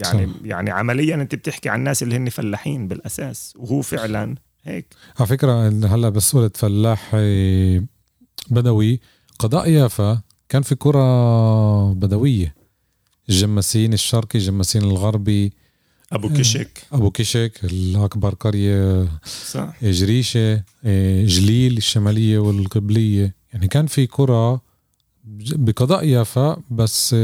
يعني 0.00 0.26
صح. 0.26 0.32
يعني 0.44 0.70
عمليا 0.70 1.14
أنت 1.14 1.34
بتحكي 1.34 1.68
عن 1.68 1.78
الناس 1.78 2.02
اللي 2.02 2.16
هن 2.16 2.28
فلاحين 2.28 2.88
بالأساس 2.88 3.54
وهو 3.56 3.82
فعلا 3.82 4.34
هيك. 4.64 4.94
على 5.18 5.28
فكرة 5.28 5.68
هلأ 5.68 6.08
بصورة 6.08 6.52
فلاح 6.54 7.16
بدوي 8.50 9.00
قضاء 9.38 9.68
يافا 9.70 10.20
كان 10.48 10.62
في 10.62 10.74
قرى 10.74 11.94
بدوية. 11.94 12.54
الجماسين 13.28 13.92
الشرقي 13.92 14.38
الجماسين 14.38 14.82
الغربي. 14.82 15.52
أبو 16.12 16.28
آه، 16.28 16.32
كشك 16.32 16.82
أبو 16.92 17.10
كشك 17.10 17.52
الأكبر 17.64 18.34
قرية 18.34 19.08
صح. 19.46 19.74
جريشة 19.82 20.62
آه، 20.84 21.24
جليل 21.24 21.76
الشمالية 21.76 22.38
والقبلية. 22.38 23.34
يعني 23.52 23.68
كان 23.68 23.86
في 23.86 24.06
قرى 24.06 24.60
بقضاء 25.24 26.04
يافا 26.04 26.62
بس 26.70 27.16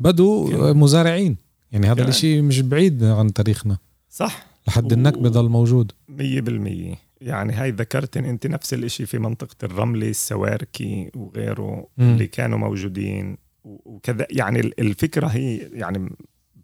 آه، 0.00 0.02
بدو 0.02 0.50
مزارعين. 0.74 1.36
يعني 1.72 1.86
هذا 1.86 2.08
الشيء 2.08 2.42
مش 2.42 2.60
بعيد 2.60 3.04
عن 3.04 3.32
تاريخنا. 3.32 3.78
صح. 4.10 4.46
لحد 4.68 4.92
و... 4.92 4.96
النكبه 4.96 5.28
ضل 5.28 5.48
موجود. 5.48 5.92
مية 6.08 6.40
بالمية. 6.40 6.94
يعني 7.20 7.52
هاي 7.52 7.70
ذكرت 7.70 8.16
أنت 8.16 8.46
نفس 8.46 8.74
الإشي 8.74 9.06
في 9.06 9.18
منطقة 9.18 9.56
الرملة 9.62 10.08
السواركي 10.08 11.10
وغيره 11.16 11.86
م. 11.98 12.02
اللي 12.02 12.26
كانوا 12.26 12.58
موجودين. 12.58 13.36
وكذا 13.64 14.26
يعني 14.30 14.60
الفكرة 14.60 15.26
هي 15.26 15.56
يعني 15.56 16.10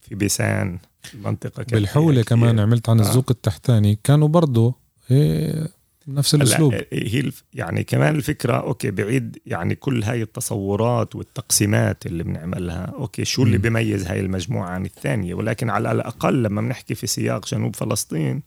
في 0.00 0.14
بيسان 0.14 0.78
المنطقة 1.14 1.64
بالحولة 1.72 2.22
كمان 2.22 2.58
عملت 2.58 2.88
عن 2.88 3.00
آه. 3.00 3.02
الزوق 3.02 3.26
التحتاني. 3.30 3.98
كانوا 4.04 4.28
برضه 4.28 4.74
إيه 5.10 5.68
نفس 6.08 6.34
الأسلوب. 6.34 6.74
هي 6.92 7.30
يعني 7.54 7.84
كمان 7.84 8.14
الفكرة 8.14 8.52
okay 8.52 8.90
بعيد 8.90 9.38
يعني 9.46 9.74
كل 9.74 10.02
هاي 10.02 10.22
التصورات 10.22 11.16
والتقسيمات 11.16 12.06
اللي 12.06 12.22
بنعملها 12.22 12.84
okay 12.84 13.24
شو 13.24 13.42
اللي 13.42 13.58
بيميز 13.58 14.06
هاي 14.06 14.20
المجموعة 14.20 14.68
عن 14.68 14.84
الثانية؟ 14.84 15.34
ولكن 15.34 15.70
على 15.70 15.92
الأقل 15.92 16.42
لما 16.42 16.60
بنحكي 16.60 16.94
في 16.94 17.06
سياق 17.06 17.46
جنوب 17.46 17.76
فلسطين 17.76 18.42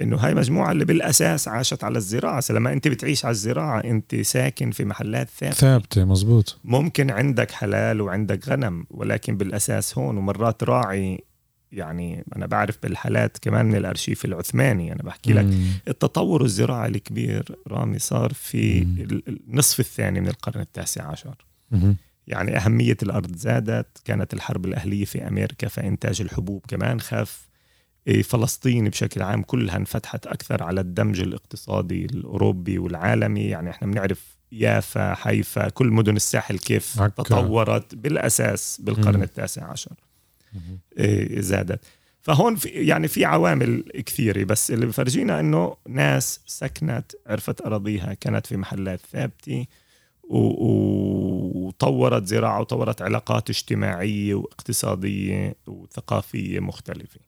إنه 0.00 0.16
هاي 0.16 0.34
مجموعة 0.34 0.72
اللي 0.72 0.84
بالأساس 0.84 1.48
عاشت 1.48 1.84
على 1.84 1.98
الزراعة. 1.98 2.44
لما 2.50 2.72
أنت 2.72 2.88
بتعيش 2.88 3.24
على 3.24 3.32
الزراعة 3.32 3.80
أنت 3.80 4.14
ساكن 4.14 4.70
في 4.70 4.84
محلات 4.84 5.30
ثابتة. 5.30 5.56
ثابتة 5.56 6.04
مزبوط. 6.04 6.58
ممكن 6.64 7.10
عندك 7.10 7.50
حلال 7.50 8.00
وعندك 8.00 8.48
غنم 8.48 8.86
ولكن 8.90 9.36
بالأساس 9.36 9.98
هون 9.98 10.16
ومرات 10.16 10.64
راعي 10.64 11.24
يعني 11.72 12.24
أنا 12.36 12.46
بعرف 12.46 12.78
بالحالات 12.82 13.38
كمان 13.38 13.66
من 13.66 13.76
الأرشيف 13.76 14.24
العثماني. 14.24 14.92
أنا 14.92 15.02
بحكي 15.02 15.32
لك 15.32 15.46
التطور 15.88 16.44
الزراعي 16.44 16.88
الكبير 16.88 17.56
رامي 17.68 17.98
صار 17.98 18.32
في 18.32 18.82
النصف 19.28 19.80
الثاني 19.80 20.20
من 20.20 20.28
القرن 20.28 20.60
التاسع 20.60 21.10
عشر. 21.10 21.44
يعني 22.26 22.56
أهمية 22.56 22.96
الأرض 23.02 23.36
زادت 23.36 23.86
كانت 24.04 24.34
الحرب 24.34 24.66
الأهلية 24.66 25.04
في 25.04 25.28
أمريكا 25.28 25.68
فإنتاج 25.68 26.20
الحبوب 26.20 26.64
كمان 26.68 27.00
خف. 27.00 27.48
إيه، 28.06 28.22
فلسطين 28.22 28.88
بشكل 28.88 29.22
عام 29.22 29.42
كلها 29.42 29.76
انفتحت 29.76 30.26
أكثر 30.26 30.62
على 30.62 30.80
الدمج 30.80 31.20
الاقتصادي 31.20 32.04
الأوروبي 32.04 32.78
والعالمي. 32.78 33.44
يعني 33.44 33.70
إحنا 33.70 33.88
بنعرف 33.88 34.36
يافا 34.52 35.14
حيفا 35.14 35.68
كل 35.68 35.86
مدن 35.86 36.16
الساحل 36.16 36.58
كيف 36.58 37.00
عكا. 37.00 37.22
تطورت 37.22 37.94
بالأساس 37.94 38.80
بالقرن 38.84 39.22
التاسع 39.22 39.70
عشر. 39.70 39.94
زادت. 41.38 41.80
فهون 42.22 42.56
في 42.56 42.68
يعني 42.68 43.08
في 43.08 43.24
عوامل 43.24 43.84
كثيرة 44.06 44.44
بس 44.44 44.70
اللي 44.70 44.86
بفرجينا 44.86 45.40
إنه 45.40 45.76
ناس 45.88 46.40
سكنت 46.46 47.12
عرفت 47.26 47.60
أراضيها 47.60 48.14
كانت 48.14 48.46
في 48.46 48.56
محلات 48.56 49.00
ثابتة 49.12 49.66
وطورت 51.60 52.26
زراعة 52.26 52.60
وطورت 52.60 53.02
علاقات 53.02 53.50
اجتماعية 53.50 54.34
واقتصادية 54.34 55.54
وثقافية 55.66 56.60
مختلفة. 56.60 57.20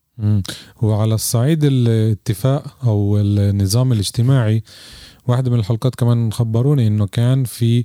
وعلى 0.83 1.15
الصعيد 1.15 1.65
الاتفاق 1.65 2.85
أو 2.85 3.19
النظام 3.19 3.93
الاجتماعي 3.93 4.63
واحدة 5.27 5.51
من 5.51 5.59
الحلقات 5.59 5.95
كمان 5.95 6.33
خبروني 6.33 6.87
إنه 6.87 7.07
كان 7.07 7.45
في 7.45 7.85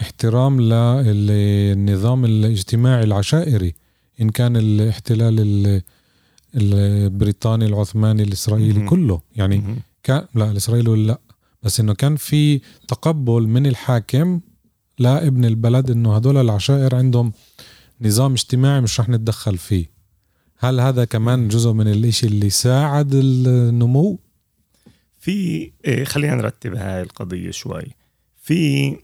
احترام 0.00 0.60
للنظام 0.60 2.24
الاجتماعي 2.24 3.04
العشائري. 3.04 3.74
إن 4.20 4.30
كان 4.30 4.56
الاحتلال 4.56 5.82
البريطاني 6.54 7.66
العثماني 7.66 8.22
الإسرائيلي 8.22 8.78
مم. 8.78 8.88
كله. 8.88 9.20
يعني 9.36 9.58
مم. 9.58 9.76
كان 10.02 10.26
لا 10.34 10.50
الإسرائيلي 10.50 11.06
لا. 11.06 11.18
بس 11.62 11.80
إنه 11.80 11.94
كان 11.94 12.16
في 12.16 12.60
تقبل 12.88 13.46
من 13.46 13.66
الحاكم 13.66 14.40
لابن 14.98 15.44
البلد 15.44 15.90
إنه 15.90 16.16
هدول 16.16 16.36
العشائر 16.36 16.94
عندهم 16.94 17.32
نظام 18.00 18.32
اجتماعي 18.32 18.80
مش 18.80 19.00
رح 19.00 19.08
نتدخل 19.08 19.58
فيه. 19.58 19.96
هل 20.58 20.80
هذا 20.80 21.04
كمان 21.04 21.48
جزء 21.48 21.72
من 21.72 21.88
الإشي 21.88 22.26
اللي 22.26 22.50
ساعد 22.50 23.14
النمو؟ 23.14 24.18
في 25.20 25.70
إيه، 25.84 26.04
خلينا 26.04 26.34
نرتب 26.34 26.74
هاي 26.74 27.02
القضية 27.02 27.50
شوي. 27.50 27.84
في 28.42 28.96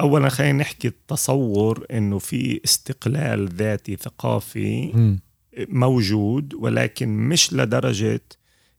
اولا 0.00 0.28
خلينا 0.28 0.58
نحكي 0.58 0.88
التصور 0.88 1.86
إنه 1.90 2.18
في 2.18 2.60
استقلال 2.64 3.48
ذاتي 3.48 3.96
ثقافي 3.96 4.86
م. 4.86 5.18
موجود 5.68 6.54
ولكن 6.54 7.08
مش 7.08 7.52
لدرجة 7.52 8.20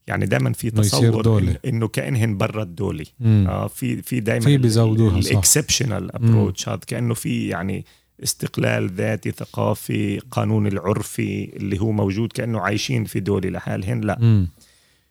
يعني 0.08 0.26
دائما 0.26 0.54
في 0.54 0.72
تصور 0.72 1.58
إنه 1.66 1.88
كأنهن 1.88 2.38
برا 2.38 2.64
الدولي 2.64 3.06
آه 3.26 3.68
في 3.68 4.02
في 4.02 4.20
دائما 4.20 4.46
في 4.46 4.58
بيزودوها 4.58 5.18
ال 5.18 5.26
exceptional 5.26 6.16
approach 6.16 6.70
هذا 6.70 6.80
كأنه 6.88 7.14
في 7.14 7.48
يعني 7.48 7.86
استقلال 8.24 8.90
ذاتي 8.92 9.32
ثقافي 9.32 10.20
قانون 10.20 10.68
العرفي 10.68 11.56
اللي 11.56 11.80
هو 11.80 11.92
موجود 11.92 12.34
كأنه 12.34 12.60
عايشين 12.60 13.06
في 13.06 13.20
دولي 13.20 13.50
لحالهن 13.50 14.02
لا. 14.02 14.20
م. 14.20 14.48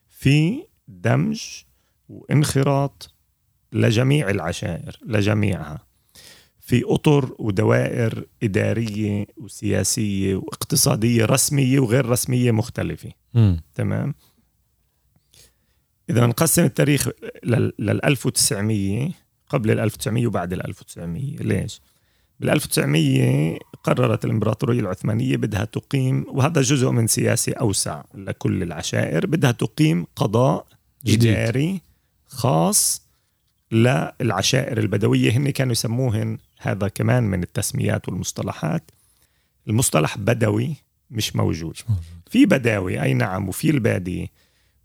في 0.08 0.62
دمج 0.88 1.42
وانخراط 2.08 3.14
لجميع 3.72 4.30
العشائر 4.30 4.98
لجميعها. 5.06 5.89
في 6.70 6.83
أطر 6.87 7.35
ودوائر 7.38 8.26
إدارية 8.42 9.26
وسياسية 9.37 10.37
واقتصادية 10.37 11.24
رسمية 11.24 11.80
وغير 11.80 12.06
رسمية 12.06 12.50
مختلفة. 12.50 13.11
م. 13.35 13.56
تمام؟ 13.74 14.14
إذا 16.11 16.26
نقسم 16.26 16.64
التاريخ 16.64 17.09
لل 17.44 18.04
1900 18.04 19.11
قبل 19.48 19.70
ال 19.70 19.80
1900 19.80 20.26
وبعد 20.26 20.52
ال 20.52 20.66
1900 20.66 21.37
ليش؟ 21.37 21.80
بال 22.40 22.50
1900 22.50 23.59
قررت 23.85 24.24
الإمبراطورية 24.24 24.80
العثمانية 24.80 25.37
بدها 25.37 25.64
تقيم 25.64 26.24
وهذا 26.28 26.62
جزء 26.62 26.90
من 26.90 27.06
سياسة 27.06 27.52
أوسع 27.52 28.02
لكل 28.14 28.62
العشائر 28.62 29.26
بدها 29.26 29.52
تقيم 29.52 30.06
قضاء 30.16 30.66
جديد. 31.04 31.26
إداري 31.26 31.80
خاص 32.26 33.02
للعشائر 33.72 34.78
البدوية. 34.78 35.30
هن 35.30 35.50
كانوا 35.50 35.72
يسموهن 35.72 36.38
هذا 36.62 36.88
كمان 36.88 37.22
من 37.22 37.42
التسميات 37.42 38.08
والمصطلحات. 38.08 38.90
المصطلح 39.68 40.18
بدوي 40.18 40.76
مش 41.10 41.36
موجود. 41.36 41.76
في 42.30 42.46
بداوي 42.46 43.02
أي 43.02 43.14
نعم 43.14 43.48
وفي 43.48 43.70
الباديه 43.70 44.26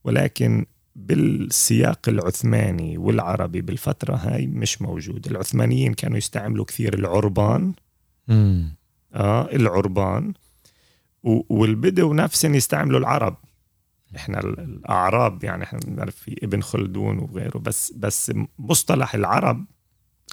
ولكن 0.03 0.65
بالسياق 0.95 2.09
العثماني 2.09 2.97
والعربي 2.97 3.61
بالفترة 3.61 4.15
هاي 4.15 4.47
مش 4.47 4.81
موجود. 4.81 5.27
العثمانيين 5.27 5.93
كانوا 5.93 6.17
يستعملوا 6.17 6.65
كثير 6.65 6.93
العربان. 6.93 7.73
مم. 8.27 8.75
آه 9.13 9.49
العربان. 9.53 10.33
والبدو 11.23 12.13
نفسهم 12.13 12.55
يستعملوا 12.55 12.99
العرب. 12.99 13.37
إحنا 14.15 14.39
الأعراب 14.39 15.43
يعني 15.43 15.63
إحنا 15.63 15.79
بنعرف 15.79 16.15
في 16.15 16.39
ابن 16.43 16.61
خلدون 16.61 17.17
وغيره 17.19 17.57
بس 17.57 17.93
بس 17.95 18.31
مصطلح 18.59 19.15
العرب 19.15 19.65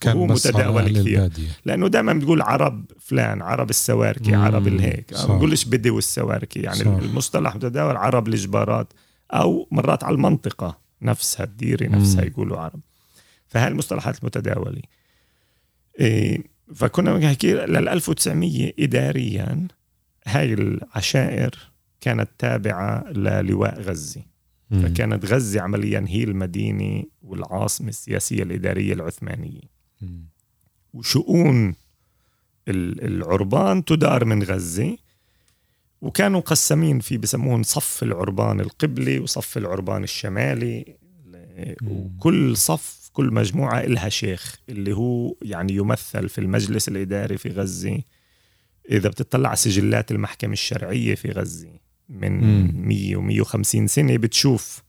كان 0.02 0.16
هو 0.16 0.26
متداول 0.26 1.00
كثير. 1.00 1.30
لأنه 1.64 1.88
دائما 1.88 2.12
بتقول 2.12 2.42
عرب 2.42 2.92
فلان 3.00 3.42
عرب 3.42 3.70
السواركي 3.70 4.34
عرب 4.34 4.66
الهيك 4.66 5.12
ما 5.12 5.26
بنقولش 5.26 5.64
بدو 5.64 5.98
السواركي. 5.98 6.60
يعني 6.60 6.78
صح. 6.78 6.86
المصطلح 6.86 7.56
متداول 7.56 7.96
عرب 7.96 8.28
الجبارات 8.28 8.92
أو 9.32 9.68
مرات 9.70 10.04
على 10.04 10.14
المنطقة. 10.14 10.82
نفسها 11.02 11.44
الديره 11.44 11.88
نفسها 11.88 12.24
يقولوا 12.24 12.58
عرب. 12.58 12.80
فهي 13.48 13.68
المصطلحات 13.68 14.18
المتداوله 14.20 14.82
إيه 16.00 16.42
فكنا 16.74 17.14
بنحكي 17.14 17.54
لل 17.54 17.88
1900 17.88 18.72
اداريا 18.78 19.68
هاي 20.26 20.52
العشائر 20.52 21.50
كانت 22.00 22.28
تابعة 22.38 23.04
للواء 23.10 23.80
غزه 23.80 24.22
فكانت 24.70 25.24
غزه 25.24 25.60
عمليا 25.60 26.04
هي 26.08 26.24
المدينة 26.24 27.04
والعاصمة 27.22 27.88
السياسية 27.88 28.42
الإدارية 28.42 28.92
العثمانية. 28.92 29.60
وشؤون 30.94 31.74
العربان 32.68 33.84
تدار 33.84 34.24
من 34.24 34.42
غزة 34.42 34.96
وكانوا 36.00 36.40
مقسمين 36.40 37.00
في 37.00 37.18
بسموهم 37.18 37.62
صف 37.62 38.02
العربان 38.02 38.60
القبلي 38.60 39.18
وصف 39.18 39.58
العربان 39.58 40.04
الشمالي 40.04 40.96
وكل 41.82 42.56
صف 42.56 43.10
كل 43.12 43.32
مجموعة 43.32 43.80
إلها 43.80 44.08
شيخ 44.08 44.58
اللي 44.68 44.92
هو 44.96 45.34
يعني 45.42 45.72
يمثل 45.72 46.28
في 46.28 46.38
المجلس 46.38 46.88
الإداري 46.88 47.38
في 47.38 47.48
غزة 47.48 48.00
إذا 48.90 49.08
بتطلع 49.08 49.48
على 49.48 49.56
سجلات 49.56 50.10
المحكمة 50.10 50.52
الشرعية 50.52 51.14
في 51.14 51.30
غزة 51.30 51.70
من 52.08 52.40
م. 52.40 52.88
100 52.88 53.16
و 53.16 53.20
150 53.20 53.86
سنة 53.86 54.16
بتشوف 54.16 54.82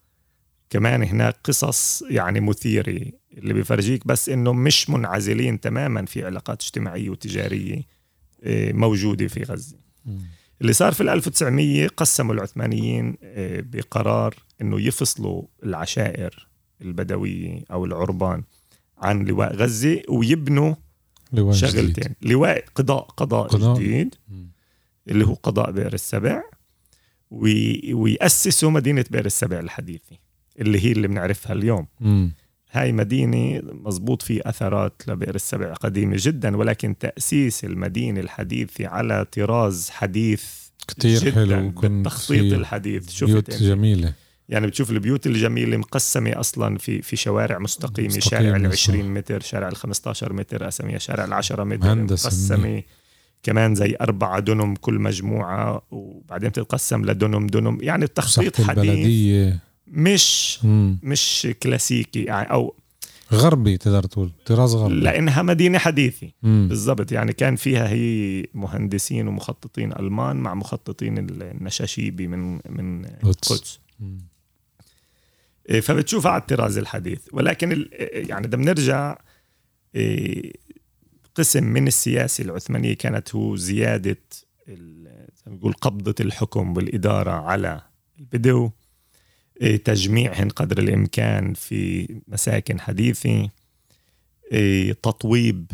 كمان 0.69 1.03
هناك 1.03 1.35
قصص 1.43 2.03
يعني 2.09 2.39
مثيرة 2.39 3.01
اللي 3.37 3.53
بفرجيك 3.53 4.07
بس 4.07 4.29
إنه 4.29 4.53
مش 4.53 4.89
منعزلين 4.89 5.59
تماما 5.59 6.05
في 6.05 6.25
علاقات 6.25 6.61
اجتماعية 6.61 7.09
وتجارية 7.09 7.81
آه، 8.43 8.71
موجودة 8.71 9.27
في 9.27 9.43
غزة. 9.43 9.77
اللي 10.61 10.73
صار 10.73 10.93
في 10.93 11.01
1900 11.13 11.87
قسموا 11.87 12.33
العثمانيين 12.33 13.17
آه، 13.23 13.61
بقرار 13.61 14.35
إنه 14.61 14.81
يفصلوا 14.81 15.43
العشائر 15.63 16.47
البدوية 16.81 17.63
أو 17.71 17.85
العربان 17.85 18.43
عن 18.97 19.25
لواء 19.25 19.55
غزة 19.55 20.01
ويبنوا 20.09 20.75
لواء 21.33 21.55
شغلتين 21.55 21.89
جديد. 21.89 22.15
لواء 22.21 22.65
قضاء 22.75 23.03
قضاء, 23.03 23.47
قضاء. 23.47 23.75
جديد 23.79 24.15
اللي 25.07 25.25
هو 25.27 25.33
قضاء 25.33 25.71
بئر 25.71 25.93
السبع 25.93 26.43
وي... 27.31 27.93
ويأسسوا 27.93 28.71
مدينة 28.71 29.05
بئر 29.11 29.25
السبع 29.25 29.59
الحديثة 29.59 30.17
اللي 30.59 30.85
هي 30.85 30.91
اللي 30.91 31.07
بنعرفها 31.07 31.53
اليوم. 31.53 31.87
م. 31.99 32.27
هاي 32.71 32.91
مدينة 32.91 33.61
مزبوط 33.85 34.21
في 34.21 34.49
أثرات 34.49 35.01
لبئر 35.07 35.35
السبع 35.35 35.73
قديمة 35.73 36.15
جدا 36.19 36.57
ولكن 36.57 36.97
تأسيس 36.97 37.65
المدينة 37.65 38.19
الحديثة 38.19 38.87
على 38.87 39.25
طراز 39.31 39.89
حديث 39.89 40.43
كتير 40.87 41.19
جداً 41.19 41.31
حلو 41.31 41.69
بالتخطيط 41.69 42.53
الحديث. 42.53 43.09
شفت 43.09 43.29
بيوت 43.29 43.51
جميلة. 43.51 44.13
يعني 44.49 44.67
بتشوف 44.67 44.91
البيوت 44.91 45.27
الجميلة 45.27 45.77
مقسمة 45.77 46.39
أصلا 46.39 46.77
في 46.77 47.01
في 47.01 47.15
شوارع 47.15 47.59
مستقيمة 47.59 48.07
مستقيمة، 48.07 48.43
شارع 48.43 48.55
ال 48.55 48.77
صح. 48.77 48.89
20 48.89 49.13
متر 49.13 49.39
شارع 49.39 49.67
ال 49.67 49.75
15 49.75 50.33
متر 50.33 50.67
أسميها 50.67 50.97
شارع 50.97 51.25
ال 51.25 51.33
10 51.33 51.63
متر 51.63 51.95
مقسمة. 51.95 52.83
كمان 53.43 53.75
زي 53.75 53.95
أربعة 54.01 54.39
دنم 54.39 54.75
كل 54.75 54.93
مجموعة 54.93 55.81
وبعدين 55.91 56.51
تتقسم 56.51 57.05
لدنم 57.05 57.47
دنم. 57.47 57.77
يعني 57.81 58.03
التخطيط 58.03 58.61
حديث. 58.61 58.69
البلدية. 58.69 59.72
مش 59.93 60.59
مم. 60.63 60.99
مش 61.03 61.47
كلاسيكي 61.63 62.23
يعني 62.23 62.51
أو 62.51 62.75
غربي 63.33 63.77
تقدر 63.77 64.03
تقول 64.03 64.31
طراز 64.45 64.75
غربي 64.75 64.93
لأنها 64.95 65.41
مدينة 65.41 65.77
حديثة 65.77 66.31
مم. 66.43 66.65
بالضبط 66.69 67.11
يعني 67.11 67.33
كان 67.33 67.55
فيها 67.55 67.87
هي 67.89 68.45
مهندسين 68.53 69.27
ومخططين 69.27 69.91
ألمان 69.91 70.35
مع 70.35 70.53
مخططين 70.53 71.17
النشاشيبي 71.17 72.27
من 72.27 72.59
من 72.69 73.05
قدس. 73.05 73.51
القدس. 73.51 73.79
إيه، 75.69 75.81
فبتشوفها 75.81 76.31
على 76.31 76.41
الطراز 76.41 76.77
الحديث 76.77 77.19
ولكن 77.33 77.71
ال- 77.71 77.89
يعني 78.29 78.47
بدنا 78.47 78.65
نرجع 78.65 79.17
إيه، 79.95 80.53
قسم 81.35 81.63
من 81.63 81.87
السياسة 81.87 82.43
العثمانية 82.43 82.93
كانت 82.93 83.35
هو 83.35 83.55
زيادة 83.55 84.17
ال- 84.67 85.27
زي 85.35 85.43
ما 85.51 85.55
نقول 85.57 85.73
قبضة 85.73 86.15
الحكم 86.19 86.77
والإدارة 86.77 87.31
على 87.31 87.81
البدو 88.19 88.63
إيه، 88.65 88.71
تجميعهن 89.85 90.49
قدر 90.49 90.77
الإمكان 90.77 91.53
في 91.53 92.07
مساكن 92.27 92.79
حديثة 92.79 93.49
إيه، 94.51 94.93
تطويب 94.93 95.71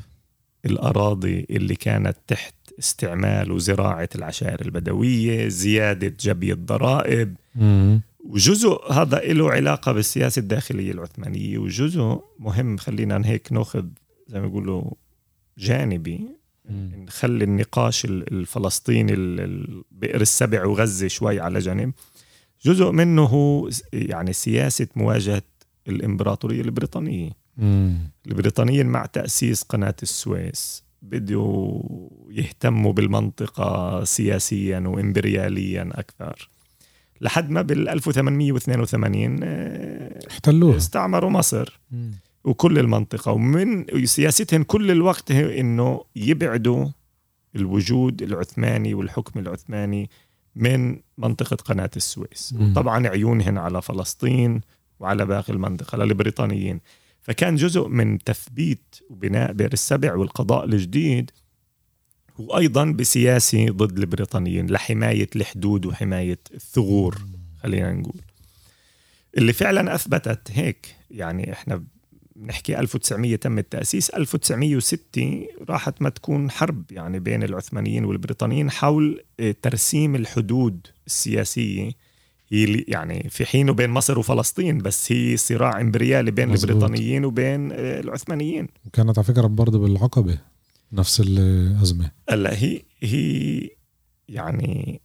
الأراضي 0.65 1.45
اللي 1.49 1.75
كانت 1.75 2.17
تحت 2.27 2.53
استعمال 2.79 3.51
وزراعة 3.51 4.09
العشائر 4.15 4.61
البدوية 4.61 5.47
زيادة 5.47 6.15
جبي 6.19 6.53
الضرائب 6.53 7.35
مم. 7.55 8.01
وجزء 8.25 8.91
هذا 8.91 9.19
له 9.19 9.51
علاقة 9.51 9.91
بالسياسة 9.91 10.39
الداخلية 10.39 10.91
العثمانية 10.91 11.57
وجزء 11.57 12.21
مهم 12.39 12.77
خلينا 12.77 13.21
هيك 13.25 13.53
ناخذ 13.53 13.85
زي 14.27 14.39
ما 14.39 14.47
يقولوا 14.47 14.83
جانبي 15.57 16.21
مم. 16.69 16.91
نخلي 17.07 17.43
النقاش 17.43 18.05
ال- 18.05 18.33
الفلسطيني 18.33 19.13
ال- 19.13 19.39
ال- 19.39 19.83
بئر 19.91 20.21
السبع 20.21 20.65
وغزة 20.65 21.07
شوي 21.07 21.39
على 21.39 21.59
جنب 21.59 21.93
جزء 22.65 22.91
منه 22.91 23.23
هو 23.23 23.69
يعني 23.93 24.33
سياسة 24.33 24.87
مواجهة 24.95 25.41
الإمبراطورية 25.87 26.61
البريطانية 26.61 27.31
مم. 27.57 27.97
البريطانيين 28.27 28.85
مع 28.85 29.05
تأسيس 29.05 29.63
قناة 29.63 29.95
السويس 30.03 30.83
بدوا 31.01 31.81
يهتموا 32.31 32.93
بالمنطقة 32.93 34.03
سياسيا 34.03 34.79
وإمبرياليا 34.79 35.89
أكثر 35.91 36.49
لحد 37.21 37.49
ما 37.49 37.61
بال 37.61 37.89
1882 37.89 39.39
آه، 39.43 40.19
احتلوها 40.31 40.77
استعمروا 40.77 41.29
مصر 41.29 41.79
مم. 41.91 42.11
وكل 42.43 42.79
المنطقة 42.79 43.31
ومن 43.31 43.85
سياستهم 44.05 44.63
كل 44.63 44.91
الوقت 44.91 45.31
هي 45.31 45.59
إنه 45.59 46.01
يبعدوا 46.15 46.85
الوجود 47.55 48.21
العثماني 48.21 48.93
والحكم 48.93 49.39
العثماني 49.39 50.09
من 50.55 50.99
منطقة 51.17 51.55
قناة 51.55 51.89
السويس. 51.95 52.55
طبعا 52.75 53.07
عيونهن 53.07 53.57
على 53.57 53.81
فلسطين 53.81 54.61
وعلى 54.99 55.25
باقي 55.25 55.53
المنطقة 55.53 55.97
للبريطانيين 55.97 56.79
فكان 57.21 57.55
جزء 57.55 57.87
من 57.87 58.19
تثبيت 58.19 58.95
وبناء 59.09 59.53
بئر 59.53 59.73
السبع 59.73 60.15
والقضاء 60.15 60.65
الجديد 60.65 61.31
هو 62.39 62.57
أيضا 62.57 62.85
بسياسة 62.85 63.65
ضد 63.69 63.97
البريطانيين 63.97 64.71
لحماية 64.71 65.29
الحدود 65.35 65.85
وحماية 65.85 66.39
الثغور 66.53 67.17
خلينا 67.63 67.91
نقول. 67.93 68.21
اللي 69.37 69.53
فعلا 69.53 69.95
أثبتت 69.95 70.51
هيك 70.51 70.95
يعني 71.11 71.53
إحنا 71.53 71.83
بنحكي 72.39 72.79
1900 72.79 73.35
تم 73.35 73.57
التأسيس. 73.57 74.09
1906 74.09 75.47
راحت 75.69 76.01
ما 76.01 76.09
تكون 76.09 76.51
حرب 76.51 76.83
يعني 76.91 77.19
بين 77.19 77.43
العثمانيين 77.43 78.05
والبريطانيين 78.05 78.71
حول 78.71 79.23
آه، 79.39 79.55
ترسيم 79.61 80.15
الحدود 80.15 80.87
السياسية. 81.07 81.91
هي 82.51 82.63
اللي- 82.63 82.85
يعني 82.87 83.29
في 83.29 83.45
حينه 83.45 83.73
بين 83.73 83.89
مصر 83.89 84.19
وفلسطين 84.19 84.77
بس 84.77 85.11
هي 85.11 85.37
صراع 85.37 85.81
إمبريالي 85.81 86.31
بين 86.31 86.49
مزبوط. 86.49 86.69
البريطانيين 86.71 87.25
وبين 87.25 87.71
آه، 87.71 87.99
العثمانيين. 87.99 88.67
وكانت 88.85 89.17
على 89.17 89.25
فكرة 89.27 89.47
برضه 89.47 89.79
بالعقبة 89.79 90.37
نفس 90.91 91.19
الأزمة. 91.25 92.11
هلا 92.29 92.63
هي 92.63 92.81
هي 93.01 93.69
يعني 94.29 95.01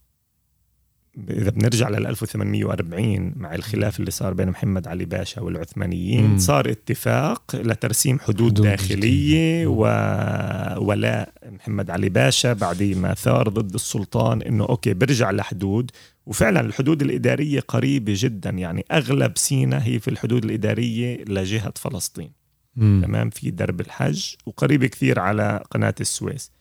إذا 1.30 1.50
بنرجع 1.50 1.88
لل 1.88 2.06
1840 2.06 3.32
مع 3.36 3.54
الخلاف 3.54 4.00
اللي 4.00 4.10
صار 4.10 4.34
بين 4.34 4.48
محمد 4.48 4.88
علي 4.88 5.04
باشا 5.04 5.40
والعثمانيين 5.40 6.24
مم. 6.26 6.38
صار 6.38 6.70
اتفاق 6.70 7.56
لترسيم 7.56 8.18
حدود, 8.18 8.52
حدود 8.52 8.62
داخلية. 8.62 9.66
وولاء 9.66 11.32
محمد 11.46 11.90
علي 11.90 12.08
باشا 12.08 12.52
بعد 12.52 12.82
ما 12.82 13.14
ثار 13.14 13.48
ضد 13.48 13.74
السلطان 13.74 14.42
إنه 14.42 14.64
أوكي 14.64 14.94
برجع 14.94 15.30
لحدود 15.30 15.90
وفعلا 16.26 16.60
الحدود 16.60 17.02
الإدارية 17.02 17.60
قريبة 17.60 18.12
جدا 18.16 18.50
يعني 18.50 18.84
أغلب 18.92 19.38
سينا 19.38 19.84
هي 19.86 19.98
في 19.98 20.08
الحدود 20.08 20.44
الإدارية 20.44 21.24
لجهة 21.24 21.72
فلسطين 21.76 22.30
مم. 22.76 23.02
تمام 23.04 23.30
في 23.30 23.50
درب 23.50 23.80
الحج 23.80 24.34
وقريب 24.46 24.84
كثير 24.84 25.20
على 25.20 25.62
قناة 25.70 25.94
السويس 26.00 26.52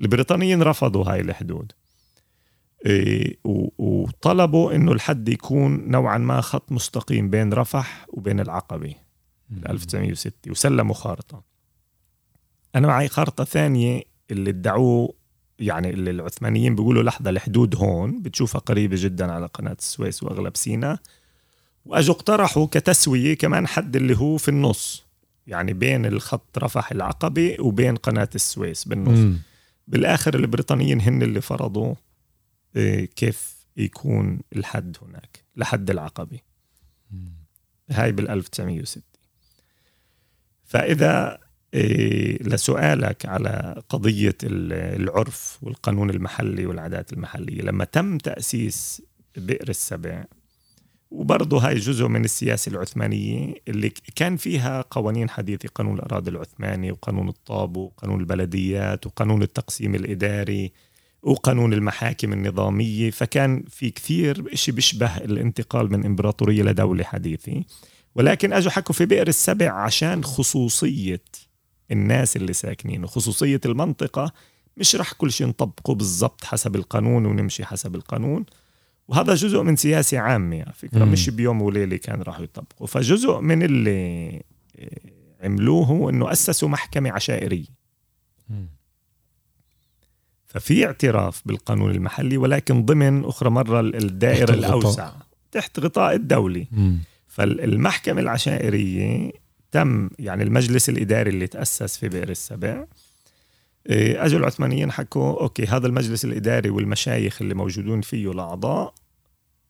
البريطانيين 0.00 0.62
رفضوا 0.62 1.04
هاي 1.04 1.20
الحدود 1.20 1.72
وطلبوا 3.78 4.74
إنه 4.74 4.92
الحد 4.92 5.28
يكون 5.28 5.90
نوعا 5.90 6.18
ما 6.18 6.40
خط 6.40 6.72
مستقيم 6.72 7.30
بين 7.30 7.52
رفح 7.52 8.06
وبين 8.08 8.40
العقبة. 8.40 8.94
بال 9.50 9.70
1906 9.70 10.50
وسلموا 10.50 10.94
خارطة. 10.94 11.42
أنا 12.74 12.86
معي 12.86 13.08
خارطة 13.08 13.44
ثانية 13.44 14.02
اللي 14.30 14.50
ادعوه 14.50 15.14
يعني 15.58 15.90
اللي 15.90 16.10
العثمانيين 16.10 16.74
بيقولوا 16.74 17.02
لحظة 17.02 17.30
الحدود 17.30 17.76
هون 17.76 18.22
بتشوفها 18.22 18.60
قريبة 18.60 18.96
جدا 18.98 19.32
على 19.32 19.46
قناة 19.46 19.76
السويس 19.78 20.22
وأغلب 20.22 20.56
سينا. 20.56 20.98
وأجوا 21.84 22.14
اقترحوا 22.14 22.66
كتسوية 22.66 23.34
كمان 23.34 23.66
حد 23.66 23.96
اللي 23.96 24.18
هو 24.18 24.36
في 24.36 24.48
النص 24.48 25.06
يعني 25.46 25.72
بين 25.72 26.06
الخط 26.06 26.58
رفح 26.58 26.92
العقبة 26.92 27.56
وبين 27.60 27.96
قناة 27.96 28.28
السويس 28.34 28.84
بالنص. 28.84 29.18
مم. 29.18 29.38
بالآخر 29.88 30.34
البريطانيين 30.34 31.00
هن 31.00 31.22
اللي 31.22 31.40
فرضوا 31.40 31.86
إيه، 31.86 32.05
كيف 33.16 33.56
يكون 33.76 34.40
الحد 34.56 34.96
هناك 35.02 35.44
لحد 35.56 35.90
العقبة. 35.90 36.38
هاي 37.90 38.12
بال 38.12 38.28
1906 38.28 39.02
فإذا 40.64 41.38
إيه، 41.74 42.42
لسؤالك 42.42 43.26
على 43.26 43.82
قضية 43.88 44.36
ال- 44.42 45.00
العرف 45.02 45.58
والقانون 45.62 46.10
المحلي 46.10 46.66
والعادات 46.66 47.12
المحلية 47.12 47.62
لما 47.62 47.84
تم 47.84 48.18
تأسيس 48.18 49.02
بئر 49.36 49.68
السبع 49.68 50.24
وبرضه 51.10 51.58
هاي 51.68 51.74
جزء 51.74 52.06
من 52.08 52.24
السياسة 52.24 52.70
العثمانية 52.70 53.54
اللي 53.68 53.90
كان 53.90 54.36
فيها 54.36 54.80
قوانين 54.90 55.30
حديثة 55.30 55.68
قانون 55.74 55.96
الأراضي 55.96 56.30
العثماني 56.30 56.92
وقانون 56.92 57.28
الطابو 57.28 57.80
وقانون 57.80 58.20
البلديات 58.20 59.06
وقانون 59.06 59.42
التقسيم 59.42 59.94
الإداري 59.94 60.72
وقانون 61.22 61.72
المحاكم 61.72 62.32
النظامية 62.32 63.10
فكان 63.10 63.64
في 63.68 63.90
كثير 63.90 64.52
إشي 64.52 64.72
بيشبه 64.72 65.16
الانتقال 65.16 65.92
من 65.92 66.06
إمبراطورية 66.06 66.62
لدولة 66.62 67.04
حديثة. 67.04 67.64
ولكن 68.14 68.52
أجوا 68.52 68.70
حكوا 68.70 68.94
في 68.94 69.06
بئر 69.06 69.28
السبع 69.28 69.72
عشان 69.72 70.24
خصوصية 70.24 71.22
الناس 71.90 72.36
اللي 72.36 72.52
ساكنين 72.52 73.04
وخصوصية 73.04 73.60
المنطقة. 73.66 74.32
مش 74.76 74.96
رح 74.96 75.12
كل 75.12 75.32
شيء 75.32 75.46
نطبقه 75.46 75.94
بالضبط 75.94 76.44
حسب 76.44 76.76
القانون 76.76 77.26
ونمشي 77.26 77.64
حسب 77.64 77.94
القانون. 77.94 78.44
وهذا 79.08 79.34
جزء 79.34 79.62
من 79.62 79.76
سياسة 79.76 80.18
عامة 80.18 80.62
على 80.62 80.72
فكرة 80.72 81.04
مم. 81.04 81.12
مش 81.12 81.30
بيوم 81.30 81.62
وليلة 81.62 81.96
كان 81.96 82.22
راح 82.22 82.40
يطبقوا 82.40 82.86
فجزء 82.86 83.40
من 83.40 83.62
اللي 83.62 84.42
آه، 84.78 85.00
عملوه 85.42 85.86
هو 85.86 86.10
إنه 86.10 86.32
أسسوا 86.32 86.68
محكمة 86.68 87.10
عشائرية. 87.10 87.66
مم. 88.48 88.68
ففي 90.56 90.86
اعتراف 90.86 91.42
بالقانون 91.46 91.90
المحلي 91.90 92.36
ولكن 92.36 92.84
ضمن 92.84 93.24
أخرى 93.24 93.50
مرة 93.50 93.80
الدائرة 93.80 94.46
تحت 94.46 94.58
الغطاء. 94.58 94.78
الأوسع 94.78 95.12
تحت 95.52 95.80
غطاء 95.80 96.14
الدولي 96.14 96.66
مم. 96.72 96.98
فالمحكمة 97.28 98.20
العشائرية 98.20 99.32
تم 99.70 100.10
يعني 100.18 100.42
المجلس 100.42 100.88
الإداري 100.88 101.30
اللي 101.30 101.46
تأسس 101.46 101.96
في 101.96 102.08
بئر 102.08 102.28
السبع 102.28 102.84
إيه، 103.88 104.24
أجوا 104.24 104.38
العثمانيين 104.38 104.92
حكوا 104.92 105.40
أوكي 105.40 105.66
هذا 105.66 105.86
المجلس 105.86 106.24
الإداري 106.24 106.70
والمشايخ 106.70 107.42
اللي 107.42 107.54
موجودون 107.54 108.00
فيه 108.00 108.32
الأعضاء 108.32 108.94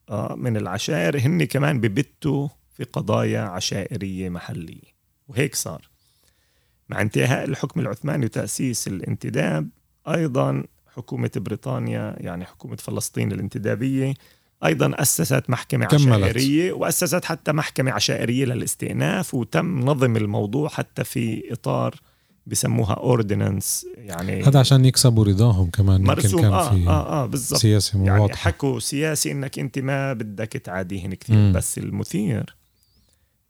آه، 0.09 0.35
من 0.35 0.57
العشائر 0.57 1.19
هن 1.19 1.43
كمان 1.43 1.79
ببتوا 1.79 2.47
في 2.73 2.83
قضايا 2.83 3.41
عشائرية 3.41 4.29
محلية 4.29 4.97
وهيك 5.27 5.55
صار 5.55 5.89
مع 6.89 7.01
انتهاء 7.01 7.45
الحكم 7.45 7.79
العثماني 7.79 8.25
وتأسيس 8.25 8.87
الانتداب 8.87 9.69
أيضا 10.07 10.63
حكومة 10.97 11.31
بريطانيا 11.35 12.15
يعني 12.17 12.45
حكومة 12.45 12.75
فلسطين 12.75 13.31
الانتدابية 13.31 14.13
أيضا 14.65 14.91
أسست 14.95 15.43
محكمة 15.49 15.85
كملت. 15.85 16.07
عشائرية 16.07 16.73
وأسست 16.73 17.25
حتى 17.25 17.51
محكمة 17.51 17.91
عشائرية 17.91 18.45
للاستئناف 18.45 19.33
وتم 19.33 19.79
نظم 19.79 20.17
الموضوع 20.17 20.69
حتى 20.69 21.03
في 21.03 21.53
إطار 21.53 21.95
بسموها 22.47 22.93
اوردينانس 22.93 23.85
يعني 23.97 24.43
هذا 24.43 24.59
عشان 24.59 24.85
يكسبوا 24.85 25.25
رضاهم 25.25 25.69
كمان 25.69 26.03
مرسوم 26.03 26.41
كان 26.41 26.53
آه 26.53 26.69
في 26.69 26.87
آه 26.87 27.23
آه 27.23 27.25
بالضبط 27.25 27.59
سياسة 27.59 28.03
يعني 28.03 28.35
حكوا 28.35 28.79
سياسي 28.79 29.31
إنك 29.31 29.59
أنت 29.59 29.79
ما 29.79 30.13
بدك 30.13 30.47
تعاديهن 30.47 31.13
كثير 31.13 31.35
مم. 31.35 31.53
بس 31.55 31.77
المثير 31.77 32.55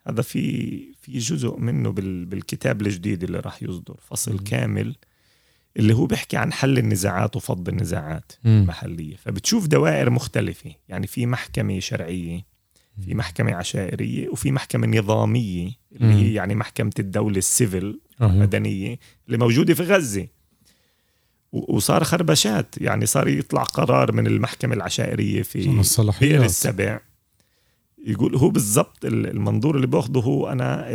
هذا 0.08 0.22
في 0.22 0.78
في 1.02 1.18
جزء 1.18 1.58
منه 1.58 1.90
بال 1.90 2.26
بالكتاب 2.26 2.82
الجديد 2.82 3.24
اللي 3.24 3.40
راح 3.40 3.64
يصدر 3.64 3.96
فصل 4.10 4.32
مم. 4.32 4.38
كامل 4.38 4.96
اللي 5.78 5.94
هو 5.94 6.06
بيحكي 6.06 6.38
عن 6.38 6.54
حل 6.54 6.78
النزاعات 6.78 7.36
وفض 7.36 7.70
النزاعات 7.70 8.32
مم. 8.44 8.62
المحلية 8.62 9.16
فبتشوف 9.16 9.68
دوائر 9.68 10.10
مختلفة 10.10 10.72
يعني 10.90 11.08
في 11.08 11.26
محكمة 11.26 11.80
شرعية 11.80 12.46
في 13.06 13.16
محكمة 13.16 13.56
عشائرية 13.56 14.30
وفي 14.30 14.52
محكمة 14.52 14.88
نظامية 14.88 15.72
اللي. 15.92 16.12
هي 16.14 16.34
يعني 16.34 16.56
محكمة 16.56 16.92
الدولة 17.00 17.38
السيفل 17.38 18.00
أيوه. 18.22 18.36
مدنيه 18.36 19.00
اللي 19.28 19.38
موجودة 19.38 19.74
في 19.74 19.84
غزة 19.84 20.28
وصار 21.52 22.04
خربشات 22.04 22.76
يعني 22.78 23.06
صار 23.06 23.28
يطلع 23.28 23.64
قرار 23.64 24.12
من 24.12 24.28
المحكمة 24.28 24.74
العشائرية 24.76 25.42
في 25.44 25.68
بئر 25.68 25.80
الصلاحيات 25.80 26.44
السبع 26.44 27.00
يقول 28.06 28.36
هو 28.36 28.50
بالضبط 28.50 29.06
ال- 29.06 29.28
المنظور 29.28 29.76
اللي 29.76 29.88
باخده 29.88 30.22
هو 30.22 30.52
أنا 30.52 30.86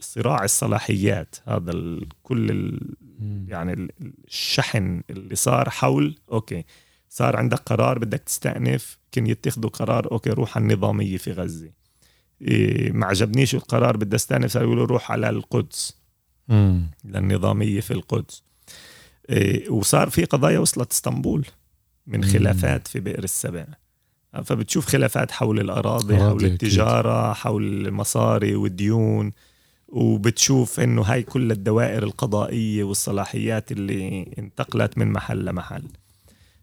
صراع 0.00 0.44
الصلاحيات 0.44 1.36
هذا 1.46 1.98
كل. 2.22 2.78
يعني 3.48 3.72
ال- 3.72 3.90
الشحن 4.28 5.02
اللي 5.10 5.34
صار 5.36 5.70
حول 5.70 6.18
okay 6.32 6.64
صار 7.08 7.36
عندك 7.36 7.58
قرار 7.58 7.98
بدك 7.98 8.20
تستأنف 8.20 8.98
كان 9.12 9.26
يتخذوا 9.26 9.70
قرار 9.70 10.12
okay 10.12 10.30
روح 10.30 10.56
على 10.56 10.62
النظامية 10.66 11.16
في 11.16 11.32
غزة 11.32 11.70
إيه 12.42 12.92
ما 12.92 13.06
عجبنيش 13.06 13.54
القرار 13.54 13.96
بدي 13.96 14.16
استأنف 14.16 14.50
صار 14.52 14.62
يقولوا 14.62 14.86
روح 14.86 15.12
على 15.12 15.28
القدس 15.28 15.96
مم. 16.48 16.90
للنظامية 17.04 17.80
في 17.80 17.90
القدس 17.90 18.42
إيه، 19.30 19.70
وصار 19.70 20.10
في 20.10 20.24
قضايا 20.24 20.58
وصلت 20.58 20.92
اسطنبول 20.92 21.46
من 22.06 22.20
مم. 22.24 22.30
خلافات 22.32 22.88
في 22.88 23.00
بئر 23.00 23.24
السبع 23.24 23.66
فبتشوف 24.44 24.86
خلافات 24.86 25.30
حول 25.30 25.60
الأراضي 25.60 26.14
أراضي 26.16 26.28
حول. 26.28 26.44
التجارة 26.52 27.32
حول 27.32 27.86
المصاري 27.86 28.54
والديون 28.56 29.32
وبتشوف 29.88 30.80
إنه 30.80 31.02
هاي 31.02 31.22
كل 31.22 31.52
الدوائر 31.52 32.02
القضائية 32.02 32.84
والصلاحيات 32.84 33.72
اللي 33.72 34.22
انتقلت 34.38 34.98
من 34.98 35.12
محل 35.12 35.44
لمحل. 35.44 35.82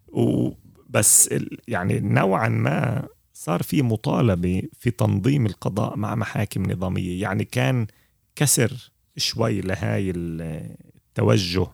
وبس 0.07 1.29
يعني 1.67 1.99
نوعا 1.99 2.49
ما 2.49 3.07
صار 3.33 3.63
في 3.63 3.81
مطالبة 3.81 4.61
في 4.79 4.91
تنظيم 4.91 5.45
القضاء 5.45 5.95
مع 5.97 6.15
محاكم 6.15 6.71
نظامية. 6.71 7.21
يعني 7.21 7.45
كان 7.45 7.87
كسر 8.35 8.91
شوي 9.17 9.61
لهاي 9.61 10.09
ال- 10.09 10.75
التوجه 10.95 11.67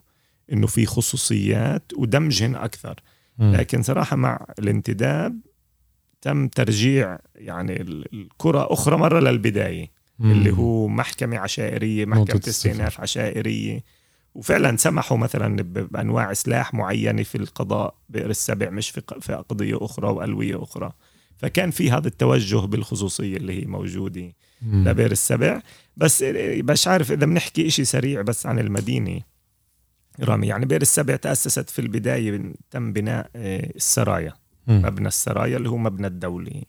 إنه 0.53 0.67
في 0.67 0.85
خصوصيات 0.85 1.91
ودمجهن 1.97 2.55
أكثر. 2.55 2.99
لكن 3.39 3.81
صراحة 3.81 4.15
مع 4.15 4.45
الانتداب 4.59 5.39
تم 6.21 6.47
ترجيع 6.47 7.17
يعني 7.35 7.81
ال- 7.81 8.13
الكرة 8.13 8.73
أخرى 8.73 8.97
مرة 8.97 9.19
للبداية. 9.19 9.91
مم. 10.19 10.31
اللي 10.31 10.51
هو 10.53 10.87
نقطة 12.05 12.19
محكمة 12.21 12.35
الصفر. 12.37 12.49
استئناف 12.49 13.01
عشائرية 13.01 13.83
وفعلا 14.35 14.77
سمحوا 14.77 15.17
مثلا 15.17 15.55
ب- 15.55 15.73
بأنواع 15.91 16.33
سلاح 16.33 16.73
معينة 16.73 17.23
في 17.23 17.35
القضاء 17.35 17.95
بئر 18.09 18.29
السبع 18.29 18.69
مش 18.69 18.89
في 18.89 19.01
ق- 19.01 19.19
في 19.19 19.33
أقضية 19.33 19.77
أخرى 19.81 20.07
وألوية 20.07 20.63
أخرى 20.63 20.91
فكان 21.37 21.71
في 21.71 21.91
هذا 21.91 22.07
التوجه 22.07 22.57
بالخصوصية 22.57 23.37
اللي 23.37 23.61
هي 23.61 23.65
موجودة 23.65 24.33
مم. 24.61 24.87
لبئر 24.89 25.11
السبع 25.11 25.61
بس 25.97 26.23
مش 26.69 26.87
عارف 26.87 27.11
إذا 27.11 27.25
بنحكي 27.25 27.67
إشي 27.67 27.85
سريع 27.85 28.21
بس 28.21 28.45
عن 28.45 28.59
المدينة 28.59 29.21
رامي 30.19 30.47
يعني 30.47 30.65
بئر 30.65 30.81
السبع 30.81 31.15
تأسست 31.15 31.69
في 31.69 31.79
البداية 31.79 32.53
تم 32.71 32.93
بناء 32.93 33.29
آه، 33.35 33.71
السرايا. 33.75 34.33
مبنى 34.67 35.07
السرايا 35.07 35.57
اللي 35.57 35.69
هو 35.69 35.77
مبنى 35.77 36.07
الدولي. 36.07 36.63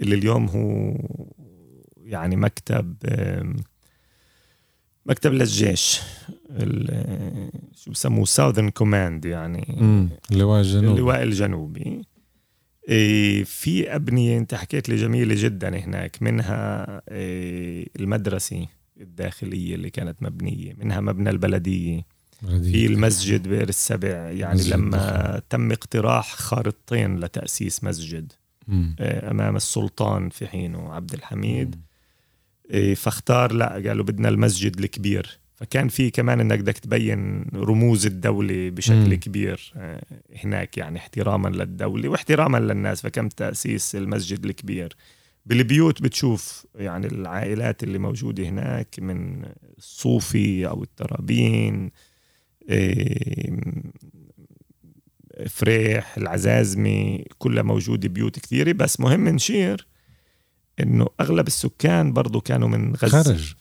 اللي 0.00 0.14
اليوم 0.14 0.46
هو 0.48 0.94
يعني 2.06 2.36
مكتب 2.36 2.94
مكتب 5.06 5.32
للجيش 5.32 6.00
ال- 6.50 7.50
شو 7.76 7.90
بسموه 7.90 8.24
Southern 8.24 8.68
Command 8.70 9.24
يعني 9.24 9.76
مم. 9.80 10.08
اللواء 10.32 10.60
الجنوبي. 10.60 10.92
اللواء 11.00 11.22
الجنوبي. 11.22 12.02
في 13.44 13.84
أبنية 13.94 14.38
أنت 14.38 14.54
حكيت 14.54 14.88
لي 14.88 14.96
جميلة 14.96 15.34
جدا 15.38 15.78
هناك 15.78 16.22
منها 16.22 16.86
المدرسة 18.00 18.66
الداخلية 19.00 19.74
اللي 19.74 19.90
كانت 19.90 20.22
مبنية 20.22 20.74
منها 20.78 21.00
مبنى 21.00 21.30
البلدية. 21.30 22.02
في 22.40 22.86
المسجد 22.86 23.48
بئر 23.48 23.68
السبع 23.68 24.08
يعني 24.30 24.62
لما 24.62 25.42
تم 25.50 25.72
اقتراح 25.72 26.34
خارطتين 26.34 27.16
لتأسيس 27.20 27.84
مسجد. 27.84 28.32
مم. 28.68 28.96
أمام 29.00 29.56
السلطان 29.56 30.28
في 30.28 30.46
حينه 30.46 30.92
عبد 30.92 31.12
الحميد. 31.14 31.74
إيه، 31.74 31.85
فاختار 32.96 33.52
لا 33.52 33.68
قالوا 33.68 34.04
بدنا 34.04 34.28
المسجد 34.28 34.78
الكبير 34.78 35.38
فكان 35.56 35.88
في 35.88 36.10
كمان 36.10 36.40
إنك 36.40 36.58
بدك 36.58 36.78
تبين 36.78 37.46
رموز 37.54 38.06
الدولة 38.06 38.70
بشكل. 38.70 38.94
مم. 38.94 39.14
كبير 39.14 39.72
آه، 39.76 40.02
هناك 40.44 40.78
يعني 40.78 40.98
احتراما 40.98 41.48
للدولة 41.48 42.08
واحتراما 42.08 42.58
للناس 42.58 43.02
فكم 43.02 43.28
تأسيس 43.28 43.96
المسجد 43.96 44.44
الكبير 44.44 44.96
بالبيوت 45.46 46.02
بتشوف 46.02 46.66
يعني 46.74 47.06
العائلات 47.06 47.82
اللي 47.82 47.98
موجودة 47.98 48.48
هناك 48.48 48.96
من 48.98 49.44
الصوفي 49.78 50.66
أو 50.66 50.82
الترابين 50.82 51.90
إيه، 52.68 53.60
فريح 55.48 56.16
العزازمي 56.16 57.24
كلها 57.38 57.62
موجودة 57.62 58.08
بيوت 58.08 58.38
كثيرة 58.38 58.72
بس 58.72 59.00
مهم 59.00 59.28
نشير 59.28 59.86
إنه 60.82 61.06
أغلب 61.20 61.46
السكان 61.46 62.12
برضو 62.12 62.40
كانوا 62.40 62.68
من 62.68 62.94
غزة 62.94 63.22
خارج 63.22 63.54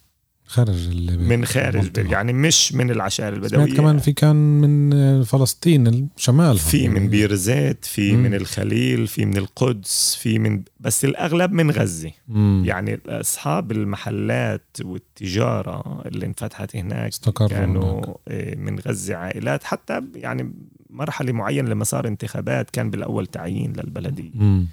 خارج 0.47 1.09
من 1.19 1.45
خارج 1.45 1.75
المنطقة. 1.75 2.11
يعني 2.11 2.33
مش 2.33 2.73
من 2.73 2.91
العشائر 2.91 3.33
سمعت 3.33 3.53
البدوية 3.53 3.77
كمان 3.77 3.97
في 3.97 4.13
كان 4.13 4.35
من 4.35 5.23
فلسطين 5.23 6.09
شمالها 6.17 6.53
في 6.53 6.87
من 6.87 7.09
بير 7.09 7.35
زيت 7.35 7.85
في 7.85 8.13
مم. 8.13 8.23
من 8.23 8.33
الخليل 8.33 9.07
في 9.07 9.25
من 9.25 9.37
القدس 9.37 10.15
في 10.15 10.39
من 10.39 10.63
بس 10.79 11.05
الأغلب 11.05 11.51
من 11.51 11.71
غزة 11.71 12.11
مم. 12.27 12.63
يعني 12.65 12.99
أصحاب 13.07 13.71
المحلات 13.71 14.77
والتجارة 14.83 16.01
اللي 16.05 16.25
انفتحت 16.25 16.75
هناك 16.75 17.11
استقروا 17.11 17.49
كانوا 17.49 17.93
هناك. 18.05 18.15
آه، 18.27 18.55
من 18.55 18.79
غزة 18.79 19.15
عائلات 19.15 19.63
حتى 19.63 20.01
يعني 20.15 20.53
مرحلة 20.89 21.31
معينة 21.31 21.69
لما 21.69 21.83
صار 21.83 22.07
انتخابات 22.07 22.69
كان 22.69 22.89
بالأول 22.89 23.27
تعيين 23.27 23.73
للبلدية 23.73 24.31
مم. 24.33 24.67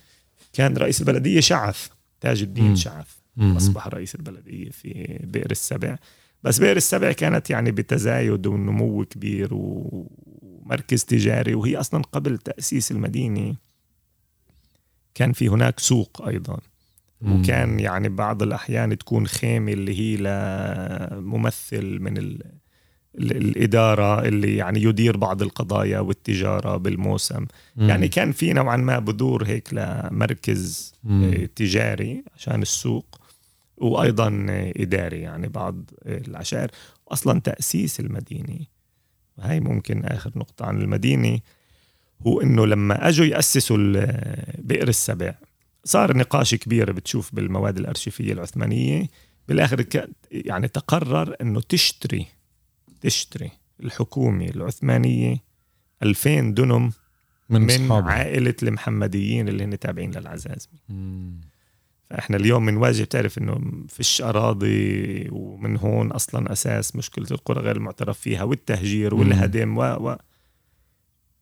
كان 0.53 0.77
رئيس 0.77 1.01
البلدية 1.01 1.41
شعث 1.41 1.89
تاج 2.23 2.43
الدين. 2.43 2.77
شعث. 2.77 3.09
أصبح 3.39 3.89
رئيس 3.89 4.15
البلدية 4.15 4.71
في 4.71 5.19
بئر 5.25 5.51
السبع 5.51 5.97
بس 6.43 6.59
بئر 6.59 6.77
السبع 6.77 7.13
كانت 7.13 7.51
يعني 7.51 7.71
بتزايد 7.71 8.47
ونمو 8.47 9.05
كبير 9.05 9.49
ومركز 9.53 11.05
تجاري 11.05 11.55
وهي 11.55 11.77
أصلا 11.77 12.03
قبل 12.03 12.39
تأسيس 12.39 12.93
المدينة 12.93 13.57
كان 15.15 15.33
في 15.33 15.49
هناك 15.49 15.81
سوق 15.81 16.23
أيضا. 16.27 16.59
وكان 17.23 17.81
يعني 17.81 18.09
بعض 18.09 18.43
الأحيان 18.43 18.99
تكون 18.99 19.27
خيمة 19.27 19.73
اللي 19.73 20.01
هي 20.01 20.17
لممثل 20.17 21.99
من 22.01 22.39
الإدارة 23.19 24.23
اللي 24.29 24.57
يعني 24.57 24.83
يدير 24.83 25.17
بعض 25.17 25.43
القضايا 25.43 26.01
والتجارة 26.01 26.77
بالموسم 26.77 27.47
مم. 27.77 27.89
يعني 27.89 28.09
كان 28.09 28.33
في 28.33 28.53
نوعا 28.53 28.77
ما 28.77 28.99
بذور 28.99 29.45
هيك 29.45 29.69
لمركز 29.73 30.95
مم. 31.05 31.25
آه، 31.25 31.49
تجاري 31.57 32.25
عشان 32.37 32.63
السوق 32.63 33.21
وأيضا 33.77 34.47
آه، 34.51 34.73
إداري 34.77 35.21
يعني 35.21 35.49
بعض 35.49 35.91
آه، 36.07 36.19
العشائر 36.29 36.71
أصلا 37.09 37.41
تأسيس 37.41 38.01
المدينة 38.01 38.59
وهي 39.39 39.61
ممكن 39.61 40.05
آخر 40.05 40.31
نقطة 40.37 40.67
عن 40.67 40.81
المدينة 40.81 41.39
هو 42.27 42.41
إنه 42.41 42.67
لما 42.67 43.09
أجوا 43.09 43.27
يأسسوا 43.27 43.77
ال- 43.77 44.55
بئر 44.59 44.89
السبع 44.89 45.35
صار 45.85 46.17
نقاش 46.17 46.55
كبير 46.55 46.93
بتشوف 46.93 47.35
بالمواد 47.35 47.79
الارشيفيه 47.79 48.33
العثمانية 48.33 49.07
بالآخر 49.49 49.83
ك- 49.83 50.09
يعني 50.31 50.69
تقرر 50.69 51.37
إنه 51.41 51.61
تشتري 51.69 52.27
تشتري 53.03 53.51
الحكومة 53.81 54.45
العثمانية 54.45 55.37
2000 56.03 56.41
دنم 56.41 56.93
من, 57.49 57.61
من. 57.63 57.93
عائلة 57.93 58.55
المحمديين 58.63 59.49
اللي 59.49 59.65
هن 59.65 59.79
تابعين 59.79 60.11
للعزازمه 60.11 60.79
مم. 60.89 61.41
فإحنا 62.11 62.37
اليوم 62.37 62.67
بنواجه 62.67 63.03
بتعرف 63.03 63.39
إنه 63.39 63.61
فيش 63.89 64.23
أراضي 64.23 65.29
ومن 65.31 65.77
هون 65.77 66.11
أصلا 66.11 66.53
أساس 66.53 66.97
مشكلة 66.97 67.27
القرى 67.31 67.61
غير 67.61 67.77
المعترف 67.77 68.19
فيها 68.19 68.43
والتهجير 68.43 69.15
والهدم 69.15 69.79
و, 69.79 69.83
و 69.83 70.17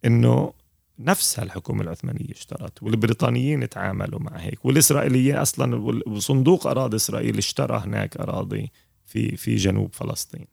إنه 0.05 0.53
نفسها 0.99 1.45
الحكومة 1.45 1.83
العثمانية 1.83 2.31
اشترت 2.31 2.83
والبريطانيين 2.83 3.69
تعاملوا 3.69 4.21
مع 4.21 4.37
هيك 4.37 4.65
والإسرائيليين 4.65 5.37
أصلا 5.37 5.77
وصندوق 6.07 6.67
أراضي 6.67 6.97
إسرائيل 6.97 7.39
اشترى 7.39 7.79
هناك 7.79 8.17
أراضي 8.17 8.73
في 9.07 9.37
في 9.37 9.57
جنوب 9.57 9.95
فلسطين 9.95 10.47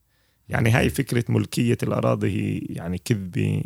يعني 0.50 0.70
هاي 0.70 0.90
فكرة 0.90 1.24
ملكية 1.30 1.78
الأراضي 1.84 2.30
هي 2.30 2.58
يعني 2.70 2.98
كذبة 2.98 3.62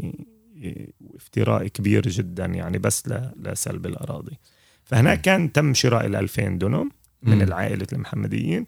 وافتراء 1.02 1.68
كبير 1.68 2.02
جدا 2.02 2.46
يعني 2.46 2.78
بس 2.78 3.10
لسلب 3.36 3.86
الأراضي. 3.86 4.38
فهناك 4.84 5.22
كان 5.22 5.52
تم 5.52 5.74
شراء 5.74 6.06
ال 6.06 6.16
2000 6.16 6.48
دنم 6.48 6.92
من 7.24 7.42
العائلة 7.42 7.88
المحمديين 7.94 8.66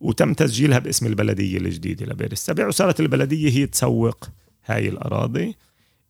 وتم 0.00 0.34
تسجيلها 0.34 0.78
باسم 0.78 1.06
البلدية 1.06 1.58
الجديدة 1.58 2.06
لبير 2.06 2.32
السبع 2.32 2.66
وصارت 2.66 3.00
البلدية 3.00 3.50
هي 3.50 3.66
تسوق 3.66 4.28
هاي 4.66 4.88
الأراضي. 4.88 5.56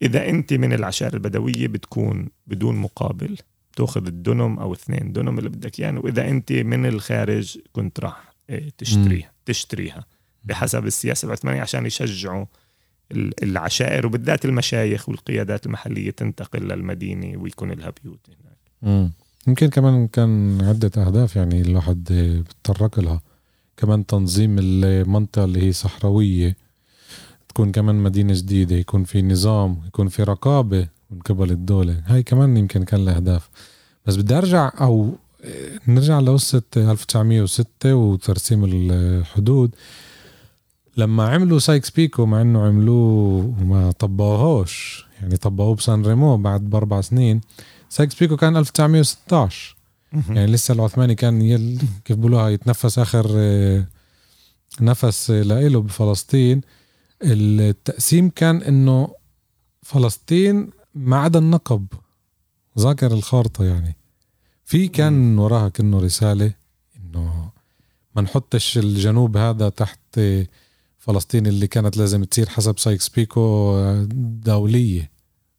إذا 0.03 0.29
أنت 0.29 0.53
من 0.53 0.73
العشائر 0.73 1.15
البدوية 1.15 1.69
بتكون 1.69 2.29
بدون 2.47 2.77
مقابل 2.77 3.38
تاخذ 3.77 4.07
الدنم 4.07 4.59
أو 4.59 4.73
اثنين 4.73 5.12
دنم 5.12 5.38
اللي 5.38 5.51
بدك 5.51 5.79
يعني 5.79 5.99
وإذا 5.99 6.29
أنت 6.29 6.53
من 6.53 6.87
الخارج 6.87 7.59
كنت 7.73 8.01
راح 8.01 8.35
إيه، 8.51 8.71
تشتريها 8.79 9.33
تشتريها. 9.45 10.05
بحسب 10.44 10.87
السياسة 10.87 11.26
العثمانية 11.26 11.61
عشان 11.61 11.87
يشجعوا 11.87 12.44
العشائر 13.42 14.07
وبالذات 14.07 14.44
المشايخ 14.44 15.09
والقيادات 15.09 15.66
المحلية 15.66 16.11
تنتقل 16.11 16.68
للمدينة 16.68 17.38
ويكون 17.42 17.70
لها 17.70 17.92
بيوت 18.02 18.26
هناك. 18.28 19.11
يمكن 19.46 19.68
كمان 19.68 20.09
كان 20.09 20.61
عدة 20.64 21.07
أهداف 21.07 21.37
يعني 21.37 21.61
الواحد 21.61 22.05
بتطرق 22.48 23.00
لها. 23.00 23.20
كمان 23.76 24.07
تنظيم 24.07 24.57
المنطقة 24.59 25.44
اللي 25.44 25.62
هي 25.62 25.72
صحراوية 25.72 26.57
تكون 27.48 27.72
كمان 27.72 27.94
مدينة 27.94 28.35
جديدة 28.35 28.76
يكون 28.76 29.05
في 29.05 29.22
نظام 29.22 29.83
يكون 29.87 30.09
في 30.09 30.22
رقابة 30.22 30.88
من 31.11 31.20
قبل 31.20 31.50
الدولة. 31.50 32.02
هاي 32.07 32.22
كمان 32.22 32.57
يمكن 32.57 32.85
كان 32.85 33.05
لها 33.05 33.16
أهداف 33.16 33.50
بس 34.07 34.16
بدي 34.16 34.38
أرجع 34.38 34.72
أو 34.81 35.14
نرجع 35.88 36.20
لقصة 36.20 36.62
1906 36.76 37.94
وترسيم 37.94 38.64
الحدود. 38.64 39.74
لما 40.96 41.28
عملوا 41.28 41.59
سايكس 41.59 41.90
بيكو 41.90 42.26
مع 42.26 42.40
إنه 42.40 42.66
عملوه 42.66 43.55
وما 43.61 43.90
طبقوهوش 43.90 45.07
يعني 45.20 45.37
طبقوه 45.37 45.74
بسان 45.74 46.07
ريمو 46.07 46.37
بعد 46.37 46.70
بأربع 46.70 47.00
سنين 47.00 47.40
سايكس 47.88 48.14
بيكو 48.14 48.37
كان 48.37 48.57
1916 48.57 49.76
يعني 50.28 50.46
لسه 50.52 50.74
العثماني 50.74 51.14
كان 51.14 51.42
يل 51.42 51.83
كيف 52.05 52.16
بقولوها 52.16 52.48
يتنفس 52.48 52.98
آخر 52.98 53.26
آه، 53.37 53.87
نفس 54.81 55.31
لإله 55.31 55.81
بفلسطين. 55.81 56.61
التقسيم 57.22 58.31
كان 58.31 58.62
إنه 58.62 59.14
فلسطين 59.83 60.70
ما 60.94 61.16
عدا 61.16 61.38
النقب 61.38 61.87
ذاكر 62.78 63.12
الخارطة 63.12 63.64
يعني. 63.64 63.96
في 64.64 64.88
كان 64.88 65.38
وراها 65.38 65.68
كأنه 65.68 65.98
رسالة 65.98 66.52
إنه 66.96 67.50
ما 68.16 68.22
نحطش 68.22 68.78
الجنوب 68.78 69.37
هذا 69.37 69.68
تحت 69.68 70.20
فلسطين 71.03 71.47
اللي 71.47 71.67
كانت 71.67 71.97
لازم 71.97 72.25
تصير 72.25 72.49
حسب 72.49 72.79
سايكس 72.79 73.09
بيكو 73.09 73.77
دولية. 74.45 75.11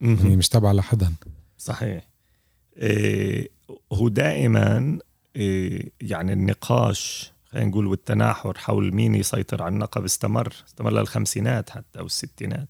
يعني 0.02 0.36
مش 0.36 0.50
تبع 0.50 0.72
لحدا. 0.72 1.14
صحيح. 1.58 2.08
إيه 2.78 3.50
هو 3.94 4.08
دائما 4.08 5.00
إيه 5.36 5.92
يعني 6.02 6.34
النقاش 6.34 7.32
خلينا 7.46 7.70
نقول 7.70 7.88
والتناحر 7.88 8.58
حول 8.58 8.94
مين 8.94 9.16
يسيطر 9.16 9.64
على 9.64 9.74
النقب 9.74 10.04
استمر. 10.04 10.54
استمر 10.68 10.92
للخمسينات 10.92 11.70
حتى 11.70 12.00
أو 12.00 12.06
الستينات. 12.06 12.70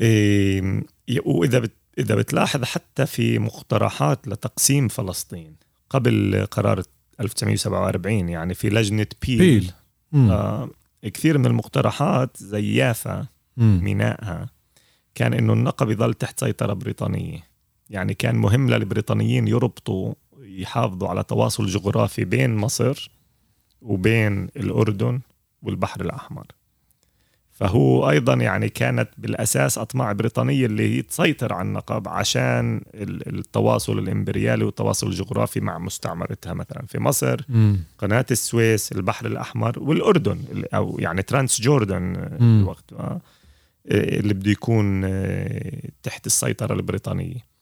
إيه 0.00 0.82
وإذا 1.24 1.58
بت 1.58 1.72
إذا 1.98 2.14
بتلاحظ 2.14 2.64
حتى 2.64 3.06
في 3.06 3.38
مقترحات 3.38 4.28
لتقسيم 4.28 4.88
فلسطين 4.88 5.56
قبل 5.90 6.46
قرار 6.50 6.82
1947 7.20 8.28
يعني 8.28 8.54
في 8.54 8.68
لجنة 8.70 9.06
بيل, 9.26 9.38
بيل. 9.38 9.72
آه 10.14 10.70
كثير 11.10 11.38
من 11.38 11.46
المقترحات 11.46 12.36
زي 12.36 12.74
يافا 12.74 13.26
مينائها 13.56 14.50
كان 15.14 15.34
إنه 15.34 15.52
النقب 15.52 15.90
يظل 15.90 16.14
تحت 16.14 16.40
سيطرة 16.40 16.72
بريطانية. 16.72 17.40
يعني 17.90 18.14
كان 18.14 18.36
مهم 18.36 18.70
للبريطانيين 18.70 19.48
يربطوا 19.48 20.14
يحافظوا 20.38 21.08
على 21.08 21.22
تواصل 21.22 21.66
جغرافي 21.66 22.24
بين 22.24 22.56
مصر 22.56 23.10
وبين 23.82 24.44
الأردن 24.44 25.20
والبحر 25.62 26.00
الأحمر. 26.00 26.46
فهو 27.54 28.10
أيضا 28.10 28.34
يعني 28.34 28.68
كانت 28.68 29.08
بالأساس 29.18 29.78
أطماع 29.78 30.12
بريطانية 30.12 30.66
اللي 30.66 30.96
هي 30.96 31.02
تسيطر 31.02 31.52
على 31.52 31.68
النقب 31.68 32.08
عشان 32.08 32.80
التواصل 32.94 33.98
الإمبريالي 33.98 34.64
والتواصل 34.64 35.06
الجغرافي 35.06 35.60
مع 35.60 35.78
مستعمرتها 35.78 36.54
مثلا 36.54 36.86
في 36.86 36.98
مصر 36.98 37.44
م. 37.48 37.74
قناة 37.98 38.26
السويس 38.30 38.92
البحر 38.92 39.26
الأحمر 39.26 39.78
والأردن 39.78 40.38
أو 40.74 40.96
يعني 40.98 41.22
ترانس 41.22 41.60
جوردن 41.60 42.14
الوقت 42.40 42.92
آه، 42.92 43.20
اللي 43.88 44.34
بده 44.34 44.50
يكون 44.50 45.02
آه، 45.04 45.80
تحت 46.02 46.26
السيطرة 46.26 46.74
البريطانية. 46.74 47.54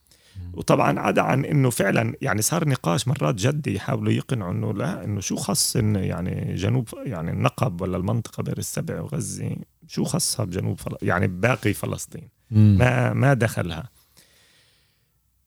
وطبعا 0.53 0.99
عدا 0.99 1.21
عن 1.21 1.45
إنه 1.45 1.69
فعلا 1.69 2.13
يعني 2.21 2.41
صار 2.41 2.69
نقاش 2.69 3.07
مرات 3.07 3.35
جدي 3.35 3.75
يحاولوا 3.75 4.11
يقنعوا 4.11 4.51
إنه 4.51 4.73
لا 4.73 5.03
إنه 5.03 5.19
شو 5.19 5.35
خص 5.35 5.75
إن 5.75 5.95
يعني 5.95 6.55
جنوب 6.55 6.89
يعني 7.05 7.31
النقب 7.31 7.81
ولا 7.81 7.97
المنطقة 7.97 8.43
بين 8.43 8.53
السبع 8.57 9.01
وغزة 9.01 9.55
شو 9.93 10.03
خصها 10.03 10.45
بجنوب 10.45 10.79
فل... 10.79 10.95
يعني 11.01 11.27
باقي 11.27 11.73
فلسطين؟ 11.73 12.29
مم. 12.51 12.77
ما 12.79 13.13
ما 13.13 13.33
دخلها. 13.33 13.89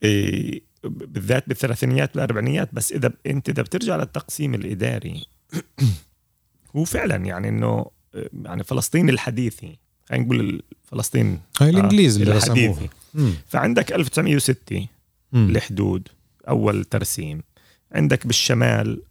إيه 0.03 0.61
بالذات 0.83 1.43
بالثلاثينيات 1.47 2.15
والاربعينيات 2.15 2.69
بس 2.73 2.91
إذا 2.91 3.13
أنت 3.25 3.49
إذا 3.49 3.61
بترجع 3.61 3.95
للتقسيم 3.95 4.53
الإداري 4.53 5.25
هو 6.75 6.83
فعلا 6.83 7.15
يعني 7.15 7.49
إنه 7.49 7.85
يعني 8.43 8.63
فلسطين 8.63 9.09
الحديثي 9.09 9.77
خلينا 10.09 10.25
نقول 10.25 10.63
فلسطين 10.83 11.41
هاي 11.61 11.69
الإنجليز 11.69 12.17
آه 12.17 12.23
اللي 12.23 12.35
رسموها 12.35 12.89
فعندك 13.47 13.91
1906 13.91 14.87
مم. 15.31 15.49
الحدود 15.49 16.07
أول 16.47 16.85
ترسيم. 16.85 17.43
عندك 17.91 18.27
بالشمال 18.27 19.01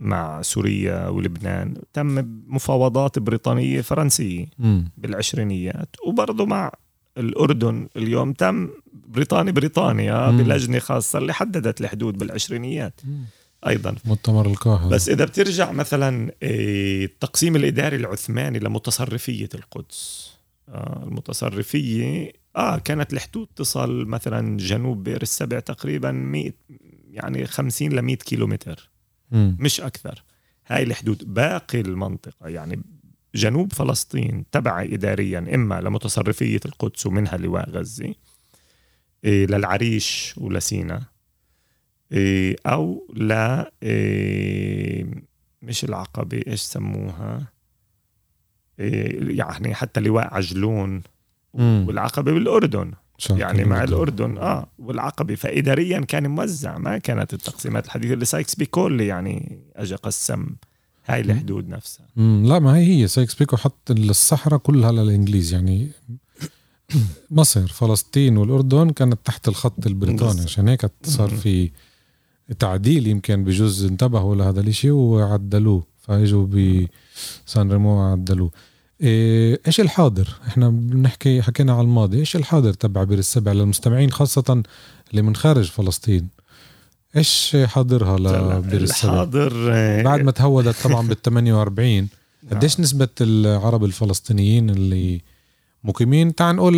مع 0.00 0.42
سوريا 0.42 1.08
ولبنان 1.08 1.74
تم 1.92 2.26
مفاوضات 2.46 3.18
بريطانية 3.18 3.80
فرنسية 3.80 4.46
مم. 4.58 4.90
بالعشرينيات 4.98 5.96
وبرضه 6.06 6.46
مع 6.46 6.72
الأردن 7.18 7.88
اليوم 7.96 8.32
تم 8.32 8.68
بريطاني 8.92 9.52
بريطانيا 9.52 10.30
بلجنة 10.30 10.78
خاصة 10.78 11.18
اللي 11.18 11.34
حددت 11.34 11.80
الحدود 11.80 12.18
بالعشرينيات 12.18 13.00
مم. 13.04 13.24
أيضا 13.66 13.94
مؤتمر 14.04 14.46
القاهرة 14.46 14.88
بس 14.88 15.08
إذا 15.08 15.24
بترجع 15.24 15.72
مثلا 15.72 16.32
إيه، 16.42 17.04
التقسيم 17.04 17.56
الإداري 17.56 17.96
العثماني 17.96 18.58
لمتصرفية 18.58 19.48
القدس 19.54 20.32
آه، 20.68 21.02
المتصرفية 21.06 22.32
آه 22.56 22.78
كانت 22.78 23.12
الحدود 23.12 23.48
تصل 23.56 24.04
مثلا 24.04 24.56
جنوب 24.56 25.04
بئر 25.04 25.22
السبع 25.22 25.60
تقريبا 25.60 26.10
100 26.12 26.52
يعني 27.10 27.46
50 27.46 27.92
ل 27.92 28.02
100 28.02 28.16
كيلومتر 28.16 28.90
مش 29.32 29.80
أكثر. 29.80 30.22
هاي 30.66 30.82
الحدود. 30.82 31.34
باقي 31.34 31.80
المنطقة 31.80 32.48
يعني 32.48 32.82
جنوب 33.34 33.72
فلسطين 33.72 34.44
تبع 34.52 34.82
اداريا 34.82 35.54
إما 35.54 35.80
لمتصرفية 35.80 36.60
القدس 36.66 37.06
ومنها 37.06 37.36
لواء 37.36 37.70
غزه 37.70 38.14
إيه 39.24 39.46
للعريش 39.46 40.34
ولسينا 40.36 41.02
إيه 42.12 42.56
أو 42.66 43.08
ل 43.16 43.32
إيه 43.82 45.06
مش 45.62 45.84
العقبة 45.84 46.42
إيش 46.46 46.60
سموها؟ 46.60 47.52
إيه 48.80 49.36
يعني 49.38 49.74
حتى 49.74 50.00
لواء 50.00 50.34
عجلون 50.34 51.02
والعقبة 51.54 52.32
بالأردن. 52.32 52.92
يعني 53.30 53.64
مع 53.64 53.84
الأردن. 53.84 54.38
آه 54.38 54.68
والعقبة. 54.78 55.34
فإداريا 55.34 56.00
كان 56.00 56.30
موزع. 56.30 56.78
ما 56.78 56.98
كانت 56.98 57.34
التقسيمات 57.34 57.86
الحديثة 57.86 58.14
اللي 58.14 58.24
سايكس 58.24 58.54
بيكو 58.54 58.86
اللي 58.86 59.06
يعني 59.06 59.58
أجى 59.76 59.94
قسم 59.94 60.46
هاي 61.06 61.20
الحدود 61.20 61.68
نفسها. 61.68 62.06
مم. 62.16 62.42
لا 62.46 62.58
ما 62.58 62.76
هي 62.76 63.02
هي. 63.02 63.08
سايكس 63.08 63.34
بيكو 63.34 63.56
حط 63.56 63.90
الصحراء 63.90 64.58
كلها 64.58 64.92
للإنجليز. 64.92 65.52
يعني 65.52 65.88
مصر 67.30 67.66
فلسطين 67.66 68.36
والأردن 68.36 68.90
كانت 68.90 69.18
تحت 69.24 69.48
الخط 69.48 69.86
البريطاني. 69.86 70.40
عشان 70.40 70.68
هيك 70.68 70.90
صار 71.02 71.28
في 71.28 71.70
تعديل 72.58 73.06
يمكن 73.06 73.44
بجوز 73.44 73.84
انتبهوا 73.84 74.36
لهذا 74.36 74.60
الإشي 74.60 74.90
وعدلوه. 74.90 75.86
فإجوا 76.00 76.46
بسان 76.46 77.72
ريمو 77.72 78.00
عدلوه 78.02 78.50
إيش 79.02 79.80
الحاضر؟ 79.80 80.28
إحنا 80.48 80.68
بنحكي 80.68 81.42
حكينا 81.42 81.72
على 81.72 81.82
الماضي، 81.82 82.18
إيش 82.18 82.36
الحاضر 82.36 82.72
تبع 82.72 83.04
بير 83.04 83.18
السبع 83.18 83.52
للمستمعين 83.52 84.10
خاصة 84.10 84.62
اللي 85.10 85.22
من 85.22 85.36
خارج 85.36 85.70
فلسطين؟ 85.70 86.28
إيش 87.16 87.56
حاضرها 87.64 88.18
لبير 88.18 88.80
السبع؟ 88.80 89.12
الحاضر 89.12 89.68
آه، 89.72 90.02
بعد 90.02 90.22
ما 90.22 90.30
تهودت 90.30 90.76
طبعا 90.84 91.06
بال 91.08 91.22
48 91.22 92.08
قديش 92.50 92.80
نسبة 92.80 93.08
العرب 93.20 93.84
الفلسطينيين 93.84 94.70
اللي 94.70 95.20
مقيمين 95.84 96.34
تعال 96.34 96.56
نقول 96.56 96.74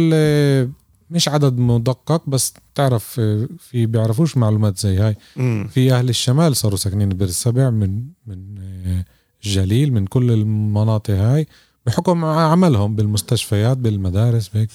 مش 1.11 1.29
عدد 1.29 1.59
مدقق 1.59 2.23
بس 2.27 2.55
تعرف 2.75 3.21
في 3.59 3.87
بيعرفوش 3.87 4.37
معلومات 4.37 4.79
زي 4.79 4.97
هاي. 4.97 5.17
في 5.69 5.93
أهل 5.93 6.09
الشمال 6.09 6.57
صاروا 6.57 6.77
ساكنين 6.77 7.09
ببئر 7.09 7.29
السبع 7.29 7.71
من 7.71 8.05
من 8.27 8.59
الجليل 9.45 9.93
من 9.93 10.07
كل 10.07 10.31
المناطق 10.31 11.15
هاي 11.15 11.47
بحكم 11.89 12.25
عملهم 12.25 12.97
بالمستشفيات 12.97 13.77
بالمدارس 13.77 14.49
بهيك 14.49 14.69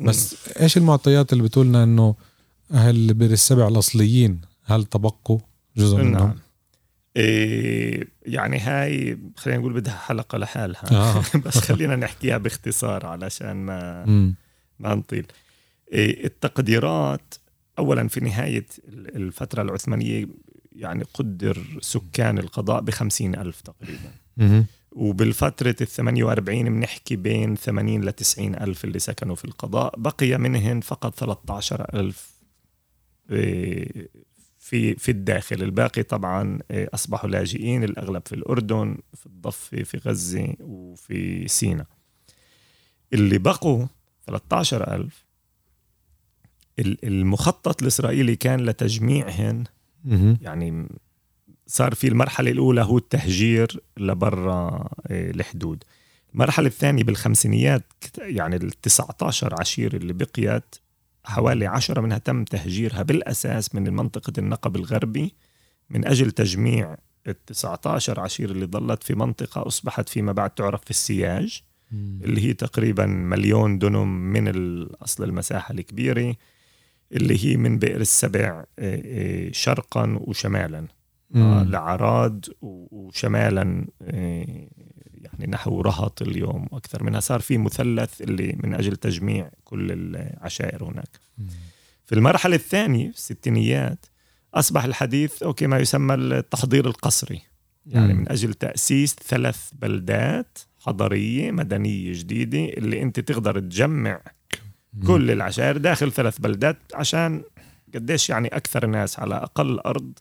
بس 0.00 0.36
إيش 0.60 0.76
المعطيات 0.76 1.32
اللي 1.32 1.44
بتقولنا 1.44 1.84
إنه 1.84 2.14
أهل 2.72 3.14
بئر 3.14 3.30
السبع 3.30 3.68
الأصليين 3.68 4.40
هل 4.64 4.84
تبقوا 4.84 5.38
جزء 5.76 5.96
منهم؟ 5.96 6.12
نعم 6.12 6.34
إيه 7.16 8.08
يعني 8.22 8.58
هاي 8.58 9.18
خلينا 9.36 9.60
نقول 9.60 9.72
بدها 9.72 9.96
حلقة 9.96 10.38
لحالها 10.38 10.92
آه. 10.92 11.22
بس 11.46 11.58
خلينا 11.58 11.96
نحكيها 11.96 12.38
باختصار 12.38 13.06
علشان 13.06 13.56
ما 13.56 14.04
مم. 14.10 14.34
ما 14.78 14.94
نطيل 14.94 15.26
إيه 15.92 16.26
التقديرات 16.26 17.34
أولا 17.78 18.08
في 18.08 18.20
نهاية 18.20 18.66
الفترة 18.88 19.62
العثمانية 19.62 20.28
يعني 20.72 21.04
قدر 21.14 21.62
سكان 21.80 22.38
القضاء 22.38 22.80
بخمسين 22.80 23.34
ألف 23.34 23.60
تقريبا 23.60 24.10
مهم. 24.36 24.66
وبالفترة 24.96 25.76
ال 25.80 25.86
48 25.86 26.64
بنحكي 26.64 27.16
بين 27.16 27.56
80 27.56 28.04
ل 28.04 28.12
90 28.12 28.54
ألف 28.54 28.84
اللي 28.84 28.98
سكنوا 28.98 29.34
في 29.34 29.44
القضاء 29.44 29.94
بقي 30.00 30.38
منهن 30.38 30.80
فقط 30.80 31.18
13 31.18 31.86
ألف 31.94 32.30
إيه، 33.30 34.08
في 34.58 34.94
في 34.94 35.10
الداخل 35.10 35.62
الباقي 35.62 36.02
طبعا 36.02 36.58
إيه، 36.70 36.88
أصبحوا 36.94 37.30
لاجئين 37.30 37.84
الأغلب 37.84 38.22
في 38.26 38.34
الأردن 38.34 38.98
في 39.14 39.26
الضفة 39.26 39.82
في 39.82 39.98
غزة 39.98 40.54
وفي 40.60 41.48
سيناء 41.48 41.86
اللي 43.12 43.38
بقوا 43.38 43.86
13 44.26 44.94
ألف 44.94 45.24
ال- 46.78 47.04
المخطط 47.06 47.82
الإسرائيلي 47.82 48.36
كان 48.36 48.60
لتجميعهن. 48.60 49.64
يعني 50.40 50.88
صار 51.66 51.94
في 51.94 52.08
المرحلة 52.08 52.50
الأولى 52.50 52.82
هو 52.82 52.98
التهجير 52.98 53.80
لبرا 53.96 54.88
إيه، 55.10 55.30
الحدود 55.30 55.84
المرحلة 56.34 56.66
الثانية 56.66 57.04
بالخمسينيات 57.04 57.82
يعني 58.18 58.56
ال 58.56 58.70
19 58.70 59.54
عشيرة 59.60 59.96
اللي 59.96 60.12
بقيت 60.12 60.74
حوالي 61.24 61.66
عشرة 61.66 62.00
منها 62.00 62.18
تم 62.18 62.44
تهجيرها 62.44 63.02
بالأساس 63.02 63.74
من 63.74 63.92
منطقة 63.92 64.32
النقب 64.38 64.76
الغربي 64.76 65.34
من 65.90 66.06
أجل 66.06 66.30
تجميع 66.30 66.96
ال 67.26 67.44
19 67.44 68.20
عشيرة 68.20 68.52
اللي 68.52 68.66
ظلت 68.66 69.02
في 69.02 69.14
منطقة 69.14 69.66
أصبحت 69.66 70.08
فيما 70.08 70.32
بعد 70.32 70.50
تعرف 70.50 70.84
في 70.84 70.90
السياج 70.90 71.62
مم. 71.92 72.18
اللي 72.24 72.44
هي 72.44 72.52
تقريبا 72.52 73.06
مليون 73.06 73.78
دنم 73.78 74.08
من 74.08 74.48
أصل 74.82 75.24
المساحة 75.24 75.74
الكبيرة 75.74 76.34
اللي 77.12 77.44
هي 77.44 77.56
من 77.56 77.78
بئر 77.78 78.00
السبع 78.00 78.64
إيه، 78.78 79.04
إيه، 79.04 79.52
شرقا 79.52 80.18
وشمالا 80.20 80.86
آه،. 81.34 81.62
لعراد 81.62 82.46
وشمالا 82.62 83.86
إيه، 84.02 84.68
يعني 85.14 85.46
نحو 85.46 85.80
رهط 85.80 86.22
اليوم 86.22 86.66
وأكثر 86.70 87.02
منها 87.02 87.20
صار 87.20 87.40
في 87.40 87.58
مثلث 87.58 88.22
اللي 88.22 88.58
من 88.62 88.74
أجل 88.74 88.96
تجميع 88.96 89.50
كل 89.64 89.92
العشائر 89.92 90.84
هناك 90.84 91.18
مم. 91.38 91.46
في 92.06 92.14
المرحلة 92.14 92.56
الثانية 92.56 93.10
في 93.10 93.16
الستينيات 93.16 94.06
أصبح 94.54 94.84
الحديث 94.84 95.42
أوكي 95.42 95.66
ما 95.66 95.78
يسمى 95.78 96.14
التحضير 96.14 96.86
القسري 96.86 97.42
يعني 97.86 98.14
مم. 98.14 98.20
من 98.20 98.28
أجل 98.28 98.54
تأسيس 98.54 99.14
ثلاث 99.14 99.70
بلدات 99.72 100.58
حضريه 100.78 101.50
مدنية 101.50 102.12
جديدة 102.12 102.64
اللي 102.64 103.02
أنت 103.02 103.20
تقدر 103.20 103.58
تجمع 103.60 104.20
مم. 104.94 105.06
كل 105.06 105.30
العشائر 105.30 105.76
داخل 105.76 106.12
ثلاث 106.12 106.38
بلدات 106.38 106.78
عشان 106.94 107.42
قديش 107.94 108.30
يعني 108.30 108.48
أكثر 108.48 108.84
الناس 108.84 109.18
على 109.18 109.34
أقل 109.34 109.78
أرض 109.78 110.18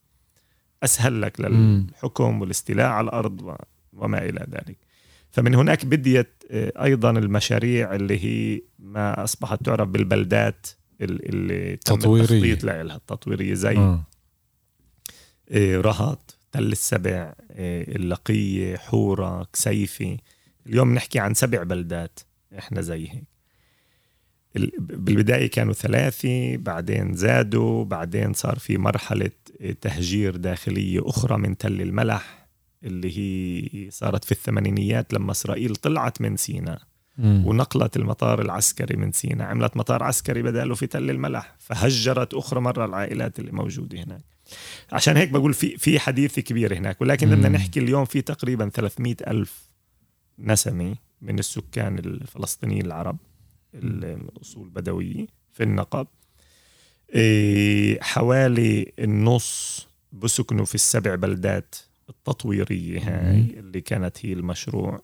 أسهل 0.83 1.21
لك. 1.21 1.39
للحكم 1.41 2.41
والاستيلاء 2.41 2.87
على 2.87 3.05
الأرض 3.05 3.55
وما 3.93 4.25
إلى 4.25 4.47
ذلك. 4.51 4.77
فمن 5.31 5.55
هناك 5.55 5.85
بديت 5.85 6.43
آه، 6.51 6.83
أيضا 6.83 7.11
المشاريع 7.11 7.95
اللي 7.95 8.25
هي 8.25 8.61
ما 8.79 9.23
أصبحت 9.23 9.65
تعرف 9.65 9.87
بالبلدات 9.89 10.67
ال- 11.01 11.29
اللي 11.29 11.75
تم. 11.77 11.95
التخطيط 11.95 12.63
لها 12.63 12.95
التطويريه 12.95 13.53
زي 13.53 13.77
آه. 13.77 14.03
آه، 15.51 15.77
رهط 15.81 16.37
تل 16.51 16.71
السبع 16.71 17.33
آه، 17.51 17.95
اللقية 17.95 18.77
حورة 18.77 19.47
كسيفي 19.53 20.17
اليوم 20.67 20.93
نحكي 20.93 21.19
عن 21.19 21.33
سبع 21.33 21.63
بلدات 21.63 22.19
إحنا 22.57 22.81
زي 22.81 23.09
هيك 23.09 23.23
بالبداية 24.79 25.49
كانوا 25.49 25.73
ثلاثة 25.73 26.57
بعدين 26.57 27.13
زادوا 27.13 27.85
بعدين 27.85 28.33
صار 28.33 28.59
في 28.59 28.77
مرحلة 28.77 29.31
تهجير 29.81 30.35
داخلية 30.35 31.09
أخرى 31.09 31.37
من 31.37 31.57
تل 31.57 31.81
الملح 31.81 32.47
اللي 32.83 33.17
هي 33.17 33.91
صارت 33.91 34.23
في 34.23 34.31
الثمانينيات 34.31 35.13
لما 35.13 35.31
إسرائيل 35.31 35.75
طلعت 35.75 36.21
من 36.21 36.37
سيناء. 36.37 36.81
ونقلت 37.19 37.97
المطار 37.97 38.41
العسكري 38.41 38.95
من 38.97 39.11
سيناء 39.11 39.47
عملت 39.47 39.77
مطار 39.77 40.03
عسكري 40.03 40.41
بداله 40.41 40.75
في 40.75 40.87
تل 40.87 41.09
الملح 41.09 41.55
فهجرت 41.59 42.33
أخرى 42.33 42.61
مرة 42.61 42.85
العائلات 42.85 43.39
اللي 43.39 43.51
موجودة 43.51 44.03
هناك 44.03 44.23
عشان 44.91 45.17
هيك 45.17 45.29
بقول 45.29 45.53
في 45.53 45.77
في 45.77 45.99
حديث 45.99 46.39
كبير 46.39 46.77
هناك 46.77 47.01
ولكن 47.01 47.29
بدنا. 47.29 47.49
نحكي 47.49 47.79
اليوم 47.79 48.05
في 48.05 48.21
تقريبا 48.21 48.69
300 48.69 49.15
ألف 49.27 49.69
نسمة 50.39 50.95
من 51.21 51.39
السكان 51.39 51.99
الفلسطينيين 51.99 52.85
العرب 52.85 53.17
الأصول 53.83 54.69
بدوية 54.69 55.27
في 55.53 55.63
النقب. 55.63 56.07
إيه، 57.13 58.01
حوالي 58.01 58.91
النص 58.99 59.87
بسكنوا 60.11 60.65
في 60.65 60.75
السبع 60.75 61.15
بلدات 61.15 61.75
التطويرية 62.09 62.99
هاي 62.99 63.59
اللي 63.59 63.81
كانت 63.81 64.25
هي 64.25 64.33
المشروع. 64.33 65.01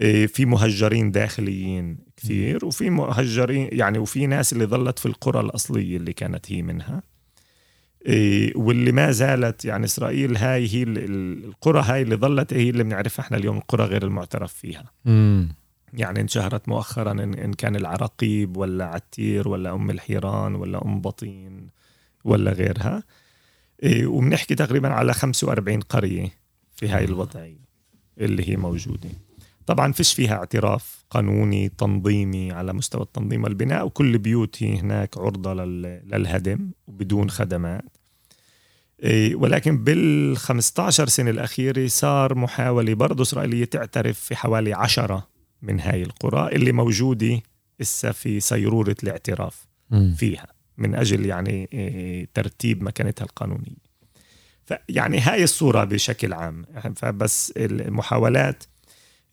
إيه، 0.00 0.26
في 0.26 0.44
مهجرين 0.46 1.10
داخليين 1.10 1.98
كثير 2.16 2.64
وفي 2.64 2.90
مهجرين 2.90 3.68
يعني 3.72 3.98
وفي 3.98 4.26
ناس 4.26 4.52
اللي 4.52 4.64
ظلت 4.66 4.98
في 4.98 5.06
القرى 5.06 5.40
الأصلية 5.40 5.96
اللي 5.96 6.12
كانت 6.12 6.52
هي 6.52 6.62
منها. 6.62 7.02
إيه، 8.06 8.52
واللي 8.56 8.92
ما 8.92 9.10
زالت 9.10 9.64
يعني 9.64 9.84
إسرائيل 9.84 10.36
هاي 10.36 10.68
هي 10.74 10.82
ال- 10.82 10.98
ال- 10.98 11.44
القرى 11.44 11.82
هاي 11.82 12.02
اللي 12.02 12.16
ظلت 12.16 12.54
هي 12.54 12.70
اللي 12.70 12.82
بنعرفها 12.84 13.24
إحنا 13.24 13.36
اليوم 13.36 13.56
القرى 13.58 13.84
غير 13.84 14.04
المعترف 14.04 14.52
فيها. 14.52 14.92
مم. 15.04 15.48
يعني 15.92 16.20
انشهرت 16.20 16.68
مؤخرا 16.68 17.12
إن, 17.12 17.52
كان 17.52 17.76
العراقيب 17.76 18.56
ولا 18.56 18.84
عتير 18.84 19.48
ولا 19.48 19.74
أم 19.74 19.90
الحيران 19.90 20.54
ولا 20.54 20.84
أم 20.84 21.00
بطين 21.00 21.66
ولا 22.24 22.50
غيرها. 22.52 23.02
إيه، 23.82 24.06
وبنحكي 24.06 24.54
تقريبا 24.54 24.88
على 24.88 25.14
45 25.14 25.80
قرية 25.80 26.28
في 26.76 26.88
هاي 26.88 27.04
الوضعية 27.04 27.68
اللي 28.18 28.48
هي 28.48 28.56
موجودة. 28.56 29.08
طبعا 29.66 29.92
فيش 29.92 30.14
فيها 30.14 30.34
اعتراف 30.34 31.04
قانوني 31.10 31.68
تنظيمي 31.68 32.52
على 32.52 32.72
مستوى 32.72 33.02
التنظيم 33.02 33.44
والبناء 33.44 33.86
وكل 33.86 34.18
بيوت 34.18 34.62
هي 34.62 34.78
هناك 34.80 35.18
عرضة 35.18 35.54
لل- 35.54 36.02
للهدم 36.06 36.70
وبدون 36.86 37.30
خدمات. 37.30 37.84
إيه، 39.02 39.34
ولكن 39.36 39.84
بال 39.84 40.36
15 40.36 41.08
سنة 41.08 41.30
الأخيرة 41.30 41.86
صار 41.86 42.34
محاولة 42.34 42.94
برضه 42.94 43.22
إسرائيلية 43.22 43.64
تعترف 43.64 44.20
في 44.20 44.36
حوالي 44.36 44.72
عشرة 44.74 45.28
من 45.62 45.80
هاي 45.80 46.02
القرى 46.02 46.56
اللي 46.56 46.72
موجودة 46.72 47.40
إسا 47.80 48.12
في 48.12 48.40
سيرورة 48.40 48.96
الاعتراف. 49.02 49.66
فيها 50.16 50.46
من 50.78 50.94
أجل 50.94 51.26
يعني 51.26 51.68
إيه، 51.72 52.28
ترتيب 52.34 52.82
مكانتها 52.82 53.24
القانونية 53.24 53.88
فيعني 54.66 55.20
هاي 55.20 55.44
الصورة 55.44 55.84
بشكل 55.84 56.32
عام 56.32 56.64
فبس 56.96 57.52
المحاولات 57.56 58.64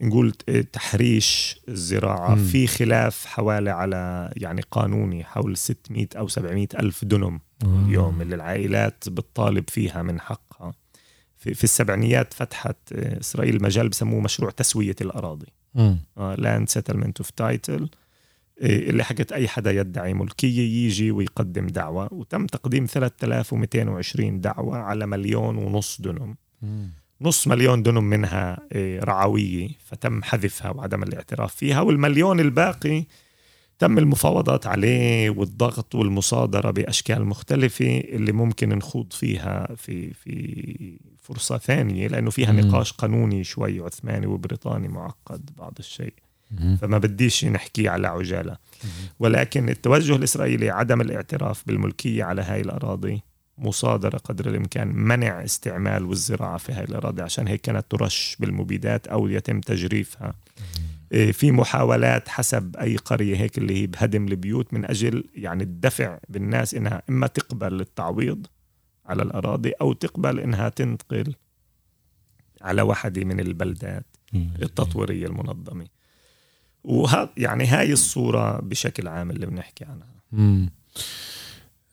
نقول 0.01 0.31
تحريش 0.71 1.59
الزراعة 1.69 2.35
مم. 2.35 2.45
في 2.45 2.67
خلاف 2.67 3.25
حوالي 3.25 3.69
على 3.69 4.31
يعني 4.37 4.61
قانوني 4.71 5.23
حول 5.23 5.57
600 5.57 6.07
أو 6.17 6.27
700 6.27 6.67
ألف 6.79 7.05
دنم 7.05 7.39
آه. 7.65 7.85
اليوم 7.85 8.21
اللي 8.21 8.35
العائلات 8.35 9.09
بتطالب 9.09 9.69
فيها 9.69 10.01
من 10.01 10.19
حقها 10.19 10.73
في, 11.37 11.53
في 11.53 11.63
السبعينيات 11.63 12.33
فتحت 12.33 12.93
إسرائيل 12.93 13.63
مجال 13.63 13.89
بسموه 13.89 14.21
مشروع 14.21 14.51
تسوية 14.51 14.95
الأراضي. 15.01 15.47
land 16.17 16.69
settlement 16.69 17.17
of 17.17 17.29
title 17.29 17.89
اللي 18.61 19.03
حقت 19.03 19.31
أي 19.31 19.47
حدا 19.47 19.71
يدعي 19.71 20.13
ملكية 20.13 20.85
يجي 20.85 21.11
ويقدم 21.11 21.67
دعوة. 21.67 22.13
وتم 22.13 22.45
تقديم 22.45 22.85
3220 22.85 24.41
دعوة 24.41 24.77
على 24.77 25.05
مليون 25.05 25.57
ونص 25.57 26.01
دنم 26.01 26.35
مم. 26.61 26.89
نص 27.21 27.47
مليون 27.47 27.83
دنم 27.83 28.03
منها 28.03 28.59
إيه، 28.71 28.99
رعوية 28.99 29.69
فتم 29.85 30.23
حذفها 30.23 30.71
وعدم 30.71 31.03
الاعتراف 31.03 31.55
فيها. 31.55 31.81
والمليون 31.81 32.39
الباقي 32.39 33.05
تم 33.79 33.97
المفاوضات 33.97 34.67
عليه 34.67 35.29
والضغط 35.29 35.95
والمصادرة 35.95 36.71
بأشكال 36.71 37.25
مختلفة 37.25 37.99
اللي 37.99 38.31
ممكن 38.31 38.69
نخوض 38.69 39.13
فيها 39.13 39.75
في 39.75 40.13
في 40.13 40.97
فرصة 41.21 41.57
ثانية 41.57 42.07
لأنه 42.07 42.29
فيها 42.29 42.51
مم. 42.51 42.59
نقاش 42.59 42.91
قانوني 42.91 43.43
شوي 43.43 43.79
عثماني 43.79 44.25
وبريطاني 44.25 44.87
معقد 44.87 45.49
بعض 45.57 45.73
الشيء. 45.79 46.13
فما 46.81 46.97
بديش 46.97 47.45
نحكي 47.45 47.87
على 47.87 48.07
عجالة. 48.07 48.57
ولكن 49.19 49.69
التوجه 49.69 50.15
الإسرائيلي 50.15 50.69
عدم 50.69 51.01
الاعتراف 51.01 51.63
بالملكية 51.67 52.23
على 52.23 52.41
هاي 52.41 52.61
الأراضي 52.61 53.21
مصادرة 53.57 54.17
قدر 54.17 54.49
الإمكان 54.49 54.87
منع 54.87 55.43
استعمال 55.43 56.05
والزراعة 56.05 56.57
في 56.57 56.73
هاي 56.73 56.83
الأراضي 56.83 57.21
عشان 57.21 57.47
هيك 57.47 57.61
كانت 57.61 57.85
ترش 57.89 58.37
بالمبيدات 58.39 59.07
أو 59.07 59.27
يتم 59.27 59.61
تجريفها. 59.61 60.33
في 61.09 61.51
محاولات 61.51 62.29
حسب 62.29 62.75
أي 62.75 62.97
قرية 62.97 63.35
هيك 63.37 63.57
اللي 63.57 63.81
هي 63.81 63.87
بهدم 63.87 64.27
البيوت 64.27 64.73
من 64.73 64.85
أجل 64.85 65.23
يعني 65.35 65.63
الدفع 65.63 66.17
بالناس 66.29 66.73
إنها 66.73 67.01
إما 67.09 67.27
تقبل 67.27 67.81
التعويض 67.81 68.47
على 69.05 69.23
الأراضي 69.23 69.71
أو 69.71 69.93
تقبل 69.93 70.39
إنها 70.39 70.69
تنتقل 70.69 71.35
على 72.61 72.81
واحدة 72.81 73.23
من 73.23 73.39
البلدات 73.39 74.05
التطويرية 74.61 75.27
المنظمة. 75.27 75.85
وهذا 76.83 77.29
يعني 77.37 77.65
هاي 77.65 77.93
الصورة 77.93 78.59
بشكل 78.61 79.07
عام 79.07 79.31
اللي 79.31 79.45
بنحكي 79.45 79.85
عنها. 79.85 80.15
مم. 80.31 80.69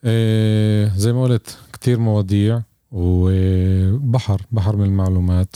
إيه 0.05 0.87
زي 0.95 1.13
ما 1.13 1.23
قلت 1.23 1.59
كتير 1.73 1.99
مواضيع 1.99 2.61
وبحر 2.91 4.41
بحر 4.51 4.75
من 4.75 4.85
المعلومات 4.85 5.55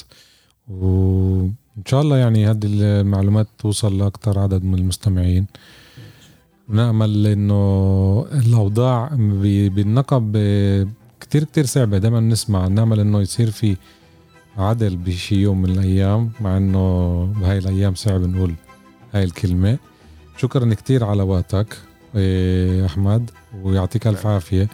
وإن 1.77 1.85
شاء 1.85 2.01
الله 2.01 2.17
يعني 2.17 2.47
هذه 2.49 2.59
المعلومات 2.63 3.47
توصل 3.59 3.97
لأكثر 3.97 4.39
عدد 4.39 4.63
من 4.63 4.73
المستمعين. 4.73 5.45
نأمل 6.69 7.27
إنه 7.27 8.25
الأوضاع 8.33 9.09
بالنقب 9.75 10.37
كتير 11.19 11.43
كتير 11.43 11.65
صعبة 11.65 11.97
دائما 11.97 12.19
نسمع. 12.19 12.67
نأمل 12.67 12.99
إنه 12.99 13.21
يصير 13.21 13.51
في 13.51 13.77
عدل 14.57 14.97
بشي 14.97 15.35
يوم 15.35 15.61
من 15.61 15.69
الأيام 15.69 16.31
مع 16.41 16.57
إنه 16.57 17.25
بهاي 17.41 17.57
الأيام 17.57 17.95
صعب 17.95 18.21
نقول 18.21 18.53
هاي 19.13 19.23
الكلمة. 19.23 19.77
شكرا 20.37 20.73
كتير 20.73 21.03
على 21.03 21.23
وقتك 21.23 21.77
إيه، 22.15 22.85
أحمد 22.85 23.29
ويعطيك 23.63 24.07
ألف 24.07 24.27
عافية. 24.27 24.67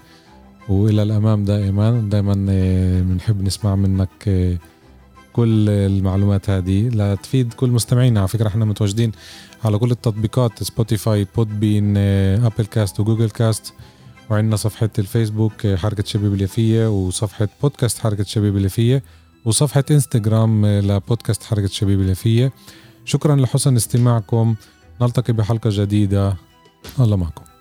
وإلى 0.69 1.03
الأمام 1.03 1.45
دائما. 1.45 2.09
دائما 2.11 2.33
بنحب 3.01 3.41
نسمع 3.41 3.75
منك 3.75 4.09
إيه، 4.27 4.59
كل 5.33 5.69
المعلومات 5.69 6.49
هذه 6.49 6.89
لتفيد 6.89 7.53
كل 7.53 7.69
مستمعينا. 7.69 8.19
على 8.19 8.27
فكرة 8.27 8.47
إحنا 8.47 8.65
متواجدين 8.65 9.11
على 9.65 9.77
كل 9.77 9.91
التطبيقات 9.91 10.63
Spotify 10.63 11.27
Podbean 11.35 11.59
Apple 11.59 11.97
Cast 11.97 12.65
و 12.65 12.99
Google 12.99 13.29
Cast 13.29 13.73
وعندنا 14.29 14.55
صفحة 14.55 14.89
الفيسبوك 14.99 15.67
حركة 15.67 16.03
شباب 16.03 16.33
اليافية 16.33 16.89
وصفحة 16.89 17.49
بودكاست 17.61 17.99
حركة 17.99 18.23
شباب 18.23 18.57
اليافية 18.57 19.03
وصفحة 19.45 19.83
إنستغرام 19.91 20.65
لبودكاست 20.65 21.43
حركة 21.43 21.67
شباب 21.67 22.01
اليافية. 22.01 22.51
شكرا 23.05 23.35
لحسن 23.35 23.75
استماعكم. 23.75 24.55
نلتقي 25.01 25.33
بحلقة 25.33 25.69
جديدة. 25.73 26.35
الله 26.99 27.15
معكم. 27.15 27.52